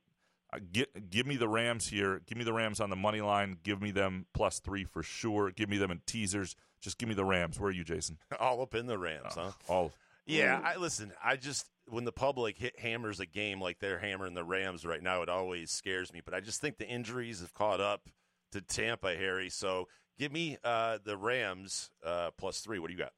[0.52, 2.20] Uh, get, give me the Rams here.
[2.26, 3.56] Give me the Rams on the money line.
[3.62, 5.50] Give me them plus three for sure.
[5.50, 6.56] Give me them in teasers.
[6.82, 7.58] Just give me the Rams.
[7.58, 8.18] Where are you, Jason?
[8.40, 9.52] All up in the Rams, huh?
[9.68, 9.92] All.
[10.26, 11.12] Yeah, I listen.
[11.22, 15.02] I just when the public hit hammers a game like they're hammering the Rams right
[15.02, 16.20] now, it always scares me.
[16.24, 18.08] But I just think the injuries have caught up
[18.52, 19.50] to Tampa, Harry.
[19.50, 22.78] So give me uh, the Rams uh, plus three.
[22.78, 23.12] What do you got?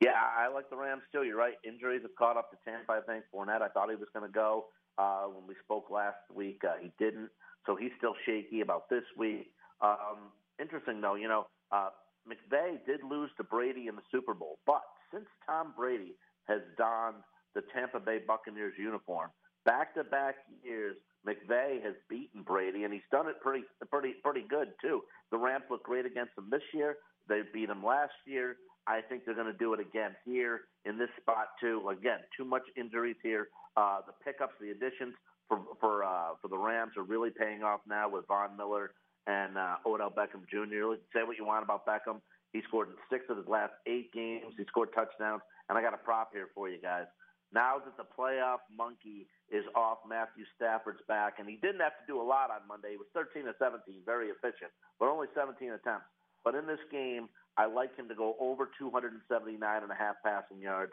[0.00, 1.22] Yeah, I like the Rams too.
[1.22, 1.54] You're right.
[1.64, 2.92] Injuries have caught up to Tampa.
[2.92, 3.62] I think Fournette.
[3.62, 4.66] I thought he was going to go
[4.98, 6.62] uh, when we spoke last week.
[6.64, 7.28] Uh, he didn't,
[7.66, 9.52] so he's still shaky about this week.
[9.80, 11.90] Um, interesting though, you know, uh,
[12.26, 16.14] McVay did lose to Brady in the Super Bowl, but since Tom Brady
[16.48, 17.22] has donned
[17.54, 19.30] the Tampa Bay Buccaneers uniform,
[19.64, 20.96] back to back years,
[21.26, 25.02] McVay has beaten Brady, and he's done it pretty, pretty, pretty good too.
[25.30, 26.96] The Rams look great against him this year.
[27.28, 28.56] They beat him last year.
[28.86, 31.88] I think they're going to do it again here in this spot too.
[31.88, 33.48] Again, too much injuries here.
[33.76, 35.14] Uh, the pickups, the additions
[35.48, 38.90] for for uh, for the Rams are really paying off now with Von Miller
[39.26, 40.98] and uh, Odell Beckham Jr.
[41.14, 42.20] Say what you want about Beckham.
[42.52, 44.52] He scored in six of his last eight games.
[44.56, 47.06] He scored touchdowns, and I got a prop here for you guys.
[47.52, 52.06] Now that the playoff monkey is off Matthew Stafford's back, and he didn't have to
[52.08, 52.92] do a lot on Monday.
[52.92, 56.08] He was 13 to 17, very efficient, but only 17 attempts.
[56.44, 60.60] But in this game, I like him to go over 279 and a half passing
[60.60, 60.92] yards.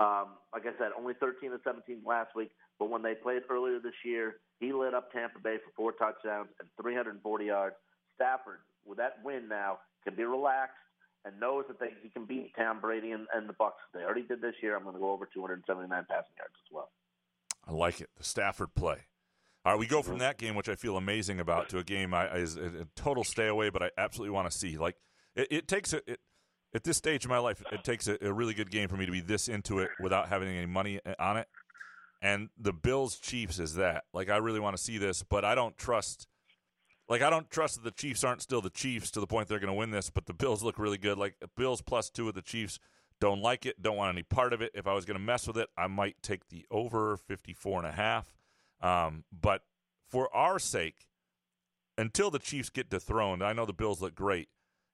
[0.00, 3.78] Um, like I said, only 13 to 17 last week, but when they played earlier
[3.78, 7.76] this year, he lit up Tampa Bay for four touchdowns and 340 yards.
[8.14, 10.78] Stafford, with that win now, can be relaxed
[11.24, 13.82] and knows that they, he can beat Tom Brady and, and the Bucks.
[13.92, 14.76] They already did this year.
[14.76, 16.90] I'm going to go over 279 passing yards as well.
[17.66, 18.08] I like it.
[18.16, 18.98] The Stafford play.
[19.64, 20.20] All right, we go from mm-hmm.
[20.20, 23.48] that game, which I feel amazing about, to a game I is a, total stay
[23.48, 24.78] away, but I absolutely want to see.
[24.78, 24.96] Like
[25.34, 26.20] it, it takes a, it,
[26.74, 29.04] at this stage of my life, it takes a, a, really good game for me
[29.04, 31.48] to be this into it without having any money eh, on it.
[32.22, 34.04] And the Bills Chiefs is that.
[34.14, 36.26] Like I really want to see this, but I don't trust.
[37.08, 39.58] Like I don't trust that the Chiefs aren't still the Chiefs to the point they're
[39.58, 40.10] going to win this.
[40.10, 41.18] But the Bills look really good.
[41.18, 42.78] Like Bills plus two of the Chiefs.
[43.20, 43.82] Don't like it.
[43.82, 44.70] Don't want any part of it.
[44.74, 47.88] If I was going to mess with it, I might take the over 54 and
[47.88, 48.32] a half.
[48.80, 49.62] Um, but
[50.08, 51.08] for our sake,
[51.96, 54.48] until the Chiefs get dethroned, I know the Bills look great,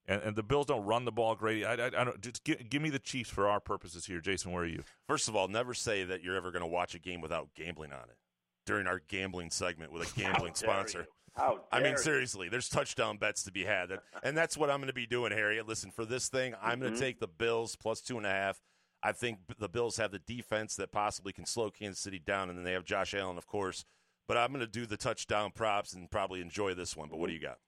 [0.07, 1.65] and, and the Bills don't run the ball great.
[1.65, 4.53] I, I, I don't just give, give, me the Chiefs for our purposes here, Jason.
[4.53, 4.83] Where are you?
[5.07, 7.93] First of all, never say that you're ever going to watch a game without gambling
[7.93, 8.17] on it
[8.65, 11.07] during our gambling segment with a gambling sponsor.
[11.37, 13.91] I mean, seriously, there's touchdown bets to be had,
[14.23, 15.67] and, that's what I'm going to be doing, Harriet.
[15.67, 17.05] Listen, for this thing, I'm going to mm-hmm.
[17.05, 18.61] take the Bills plus two and a half.
[19.03, 22.59] I think the Bills have the defense that possibly can slow Kansas City down, and
[22.59, 23.85] then they have Josh Allen, of course.
[24.27, 27.09] But I'm going to do the touchdown props and probably enjoy this one.
[27.11, 27.59] But what do you got?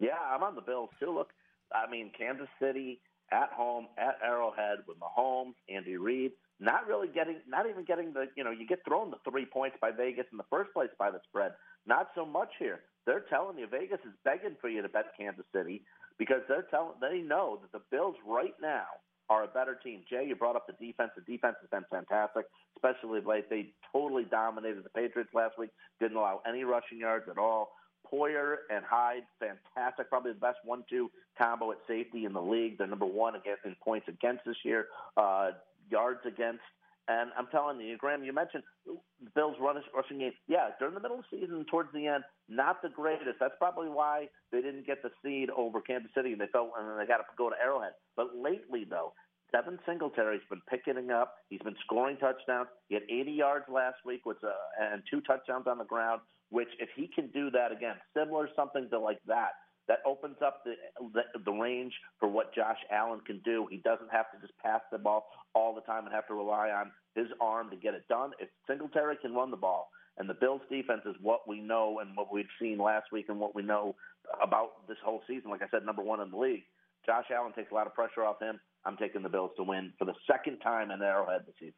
[0.00, 1.14] Yeah, I'm on the Bills too.
[1.14, 1.30] Look,
[1.72, 3.00] I mean, Kansas City
[3.30, 8.26] at home at Arrowhead with Mahomes, Andy Reid, not really getting, not even getting the,
[8.36, 11.10] you know, you get thrown the three points by Vegas in the first place by
[11.10, 11.52] the spread.
[11.86, 12.80] Not so much here.
[13.06, 15.82] They're telling you Vegas is begging for you to bet Kansas City
[16.18, 18.86] because they're telling they know that the Bills right now
[19.30, 20.02] are a better team.
[20.10, 21.12] Jay, you brought up the defense.
[21.14, 22.46] The defense has been fantastic,
[22.76, 23.48] especially late.
[23.48, 25.70] They totally dominated the Patriots last week.
[26.00, 27.70] Didn't allow any rushing yards at all.
[28.12, 30.08] Poyer and Hyde, fantastic.
[30.08, 32.78] Probably the best one-two combo at safety in the league.
[32.78, 34.86] They're number one against in points against this year,
[35.16, 35.50] uh,
[35.90, 36.62] yards against.
[37.10, 38.94] And I'm telling you, Graham, you mentioned the
[39.34, 40.32] Bills' rushing game.
[40.46, 43.40] Yeah, during the middle of the season, towards the end, not the greatest.
[43.40, 47.00] That's probably why they didn't get the seed over Kansas City, and they felt and
[47.00, 47.94] they got to go to Arrowhead.
[48.16, 49.12] But lately, though,
[49.50, 51.34] Devin Singletary's been picking up.
[51.48, 52.68] He's been scoring touchdowns.
[52.88, 54.50] He had 80 yards last week, with uh,
[54.80, 56.20] and two touchdowns on the ground.
[56.50, 59.50] Which, if he can do that again, similar something to like that,
[59.88, 60.74] that opens up the,
[61.12, 63.66] the the range for what Josh Allen can do.
[63.68, 66.70] He doesn't have to just pass the ball all the time and have to rely
[66.70, 68.32] on his arm to get it done.
[68.38, 72.16] If Singletary can run the ball, and the Bills' defense is what we know and
[72.16, 73.96] what we've seen last week and what we know
[74.42, 75.50] about this whole season.
[75.50, 76.64] Like I said, number one in the league.
[77.06, 78.60] Josh Allen takes a lot of pressure off him.
[78.84, 81.74] I'm taking the Bills to win for the second time in Arrowhead this season.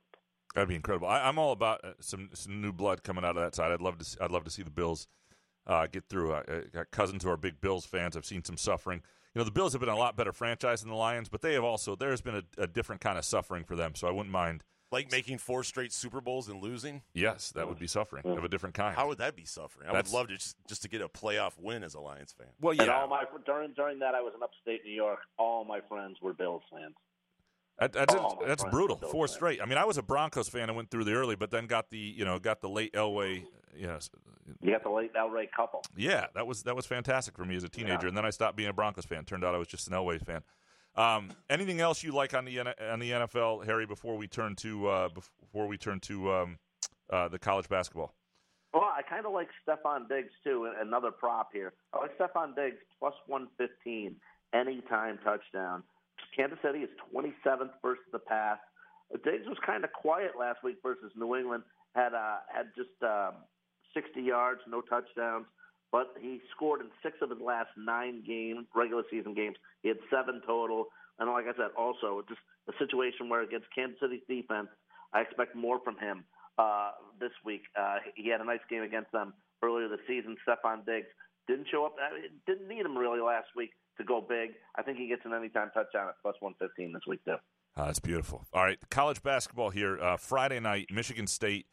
[0.54, 1.08] That'd be incredible.
[1.08, 3.72] I, am all about uh, some some new blood coming out of that side.
[3.72, 4.04] I'd love to.
[4.04, 5.08] See, I'd love to see the Bills
[5.66, 6.34] uh, get through.
[6.34, 8.16] I, I got cousins who are big Bills fans.
[8.16, 9.02] I've seen some suffering.
[9.34, 11.54] You know, the Bills have been a lot better franchise than the Lions, but they
[11.54, 13.94] have also there's been a, a different kind of suffering for them.
[13.94, 14.62] So I wouldn't mind
[14.92, 17.02] like making four straight Super Bowls and losing.
[17.14, 18.94] Yes, that would be suffering of a different kind.
[18.94, 19.88] How would that be suffering?
[19.88, 22.32] I That's, would love to just, just to get a playoff win as a Lions
[22.36, 22.48] fan.
[22.60, 22.82] Well, yeah.
[22.82, 25.20] And all my during during that, I was in upstate New York.
[25.38, 26.94] All my friends were Bills fans.
[27.78, 28.96] That, that's oh, that's brutal.
[28.96, 29.60] Four straight.
[29.60, 31.90] I mean, I was a Broncos fan and went through the early, but then got
[31.90, 33.44] the you know got the late Elway.
[33.74, 33.98] You know,
[34.60, 35.82] you got the late Elway couple.
[35.96, 38.08] Yeah, that was that was fantastic for me as a teenager, yeah.
[38.08, 39.24] and then I stopped being a Broncos fan.
[39.24, 40.42] Turned out I was just an Elway fan.
[40.94, 43.86] Um, anything else you like on the on the NFL, Harry?
[43.86, 46.58] Before we turn to uh, before we turn to um,
[47.10, 48.14] uh, the college basketball.
[48.74, 50.70] Well, I kind of like Stefon Diggs too.
[50.80, 51.72] Another prop here.
[51.92, 54.16] I like Stefon Diggs plus one fifteen
[54.54, 55.82] anytime touchdown.
[56.36, 58.58] Kansas City is twenty seventh versus the pass.
[59.24, 61.64] Diggs was kind of quiet last week versus New England.
[61.94, 63.32] Had uh, had just uh,
[63.94, 65.46] sixty yards, no touchdowns,
[65.92, 69.56] but he scored in six of his last nine games, regular season games.
[69.82, 70.86] He had seven total.
[71.18, 74.68] And like I said, also just a situation where against Kansas City's defense,
[75.12, 76.24] I expect more from him
[76.58, 77.62] uh, this week.
[77.78, 80.36] Uh, he had a nice game against them earlier this season.
[80.48, 81.12] Stefon Diggs
[81.46, 81.94] didn't show up.
[82.00, 84.52] I mean, didn't need him really last week to go big.
[84.74, 87.36] I think he gets an anytime touchdown at plus 115 this week, too.
[87.76, 88.44] Uh, that's beautiful.
[88.52, 90.00] All right, college basketball here.
[90.00, 91.66] Uh, Friday night, Michigan State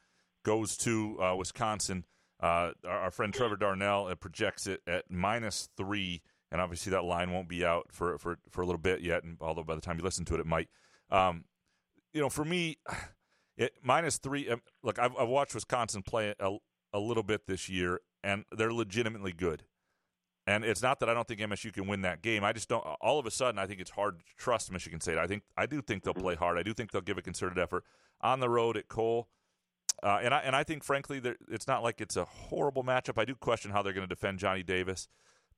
[0.43, 2.05] goes to uh, Wisconsin.
[2.41, 6.21] Uh, our, our, friend Trevor Darnell uh, projects it at minus three,
[6.51, 9.23] and obviously that line won't be out for, for, for a little bit yet.
[9.23, 10.69] And although by the time you listen to it, it might.
[11.11, 11.43] Um,
[12.13, 12.77] you know, for me,
[13.57, 14.49] it, minus three.
[14.49, 16.57] Um, look, I've, I've, watched Wisconsin play a,
[16.93, 19.63] a little bit this year, and they're legitimately good.
[20.47, 22.43] And it's not that I don't think MSU can win that game.
[22.43, 22.83] I just don't.
[23.01, 25.17] All of a sudden, I think it's hard to trust Michigan State.
[25.17, 26.57] I think I do think they'll play hard.
[26.57, 27.83] I do think they'll give a concerted effort
[28.21, 29.27] on the road at Kohl.
[30.01, 33.19] Uh, and I and I think frankly, it's not like it's a horrible matchup.
[33.19, 35.07] I do question how they're going to defend Johnny Davis.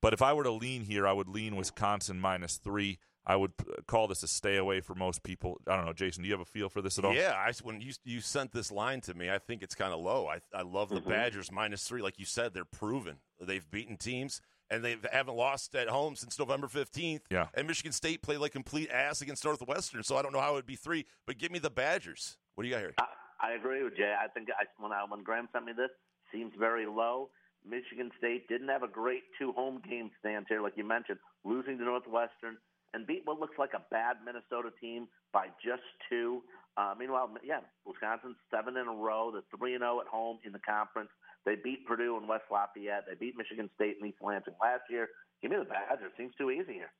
[0.02, 2.98] But if I were to lean here, I would lean Wisconsin minus three.
[3.24, 3.52] I would
[3.86, 5.62] call this a stay away for most people.
[5.68, 6.24] I don't know, Jason.
[6.24, 7.14] Do you have a feel for this at all?
[7.14, 10.00] Yeah, I, when you you sent this line to me, I think it's kind of
[10.00, 10.28] low.
[10.28, 11.10] I I love the mm-hmm.
[11.10, 12.02] Badgers minus three.
[12.02, 13.18] Like you said, they're proven.
[13.40, 17.22] They've beaten teams and they haven't lost at home since November fifteenth.
[17.30, 20.02] Yeah, and Michigan State played like complete ass against Northwestern.
[20.02, 21.06] So I don't know how it would be three.
[21.28, 22.38] But give me the Badgers.
[22.56, 22.96] What do you got here?
[23.42, 24.14] I, agree with Jay.
[24.14, 25.92] I think I, when I, when Graham sent me this,
[26.32, 27.30] seems very low.
[27.68, 31.78] Michigan State didn't have a great two home game stands here, like you mentioned, losing
[31.78, 32.58] to Northwestern
[32.94, 36.42] and beat what looks like a bad Minnesota team by just two.
[36.78, 39.32] Uh, meanwhile, yeah, Wisconsin seven in a row.
[39.32, 41.10] The three and zero oh at home in the conference.
[41.46, 43.06] They beat Purdue and West Lafayette.
[43.08, 45.10] They beat Michigan State and East Lansing last year.
[45.42, 46.12] Give me the Badgers.
[46.18, 46.92] Seems too easy here.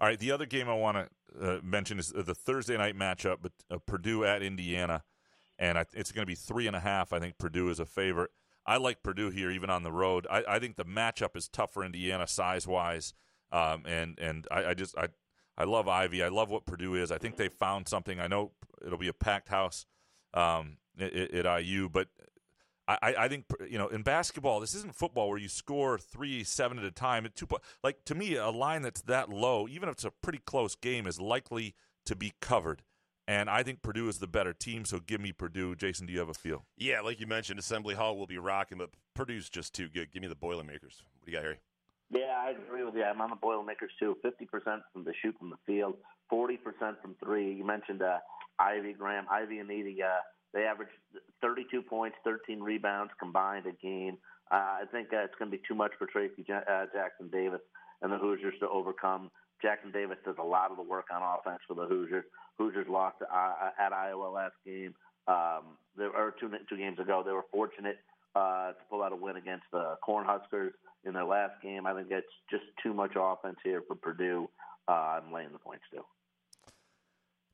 [0.00, 3.38] All right, the other game I want to uh, mention is the Thursday night matchup,
[3.42, 5.02] but uh, Purdue at Indiana,
[5.58, 7.12] and I, it's going to be three and a half.
[7.12, 8.30] I think Purdue is a favorite.
[8.66, 10.26] I like Purdue here, even on the road.
[10.30, 13.14] I, I think the matchup is tough for Indiana size wise,
[13.50, 15.08] um, and and I, I just I
[15.56, 16.22] I love Ivey.
[16.22, 17.10] I love what Purdue is.
[17.10, 18.20] I think they found something.
[18.20, 18.52] I know
[18.84, 19.86] it'll be a packed house
[20.34, 22.08] um, at, at, IU, but
[22.86, 26.78] I, I, think you know in basketball, this isn't football where you score three, seven
[26.78, 27.26] at a time.
[27.26, 27.48] At two,
[27.82, 31.06] like to me, a line that's that low, even if it's a pretty close game,
[31.06, 31.74] is likely
[32.06, 32.82] to be covered.
[33.28, 35.76] And I think Purdue is the better team, so give me Purdue.
[35.76, 36.64] Jason, do you have a feel?
[36.78, 40.10] Yeah, like you mentioned, Assembly Hall will be rocking, but Purdue's just too good.
[40.10, 41.02] Give me the Boilermakers.
[41.18, 41.58] What do you got, Harry?
[42.10, 43.04] Yeah, I agree with you.
[43.04, 44.16] I'm on the Boilermakers too.
[44.24, 45.96] 50% from the shoot from the field,
[46.32, 46.56] 40%
[47.02, 47.52] from three.
[47.52, 48.16] You mentioned uh,
[48.58, 50.00] Ivey Graham, Ivey and Edey.
[50.00, 50.20] Uh,
[50.54, 50.88] they average
[51.42, 54.16] 32 points, 13 rebounds combined a game.
[54.50, 57.60] Uh, I think uh, it's going to be too much for Trayce uh, Jackson Davis
[58.00, 59.30] and the Hoosiers to overcome.
[59.60, 62.24] Jackson Davis does a lot of the work on offense for the Hoosiers.
[62.58, 64.94] Hoosiers lost uh, at Iowa last game.
[65.26, 67.22] Um, there or two two games ago.
[67.24, 67.98] They were fortunate
[68.34, 70.70] uh, to pull out a win against the Cornhuskers
[71.04, 71.86] in their last game.
[71.86, 74.48] I think it's just too much offense here for Purdue.
[74.88, 76.02] Uh, I'm laying the points too.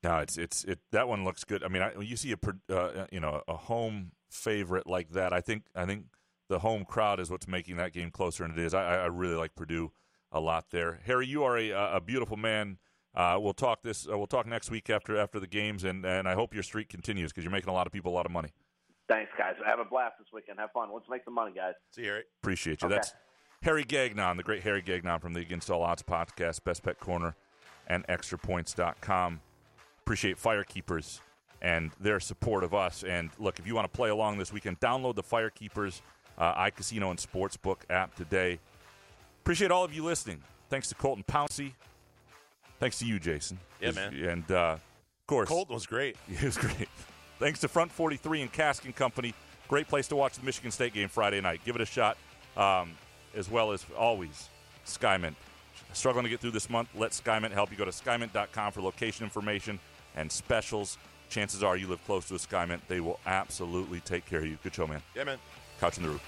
[0.05, 0.78] No, it's it's it.
[0.92, 1.64] That one looks good.
[1.64, 5.40] I mean, I, you see a uh, you know a home favorite like that, I
[5.40, 6.05] think I think
[6.48, 8.74] the home crowd is what's making that game closer than it is.
[8.74, 9.92] I, I really like Purdue
[10.35, 11.01] a lot there.
[11.07, 12.76] Harry, you are a, a beautiful man.
[13.14, 14.07] Uh, we'll talk this.
[14.11, 16.89] Uh, we'll talk next week after after the games, and and I hope your streak
[16.89, 18.51] continues because you're making a lot of people a lot of money.
[19.09, 19.55] Thanks, guys.
[19.64, 20.59] Have a blast this weekend.
[20.59, 20.89] Have fun.
[20.93, 21.74] Let's make some money, guys.
[21.93, 22.22] See you, Harry.
[22.43, 22.87] Appreciate you.
[22.87, 22.97] Okay.
[22.97, 23.14] That's
[23.62, 27.37] Harry Gagnon, the great Harry Gagnon from the Against All Odds podcast, Best Bet Corner,
[27.87, 29.41] and ExtraPoints.com.
[30.01, 31.20] Appreciate Firekeepers
[31.62, 33.05] and their support of us.
[33.05, 36.03] And look, if you want to play along this weekend, download the Firekeepers
[36.37, 38.59] uh, iCasino and Sportsbook app today.
[39.45, 40.40] Appreciate all of you listening.
[40.70, 41.72] Thanks to Colton Pouncy.
[42.80, 43.59] Thanks to you, Jason.
[43.78, 44.14] Yeah, man.
[44.14, 46.16] And uh, of course, Colton was great.
[46.26, 46.88] He was great.
[47.38, 49.34] Thanks to Front 43 and Cask and Company.
[49.68, 51.61] Great place to watch the Michigan State game Friday night.
[51.62, 52.16] Give it a shot.
[52.57, 52.92] Um,
[53.36, 54.49] as well as always,
[54.86, 55.34] Skymint.
[55.92, 56.88] Struggling to get through this month?
[56.95, 57.76] Let Skymint help you.
[57.76, 59.78] Go to skymint.com for location information
[60.16, 60.97] and specials.
[61.28, 62.80] Chances are you live close to a Skymint.
[62.88, 64.57] They will absolutely take care of you.
[64.62, 65.03] Good show, man.
[65.14, 65.36] Yeah, man.
[65.80, 66.20] Couch in the Rube.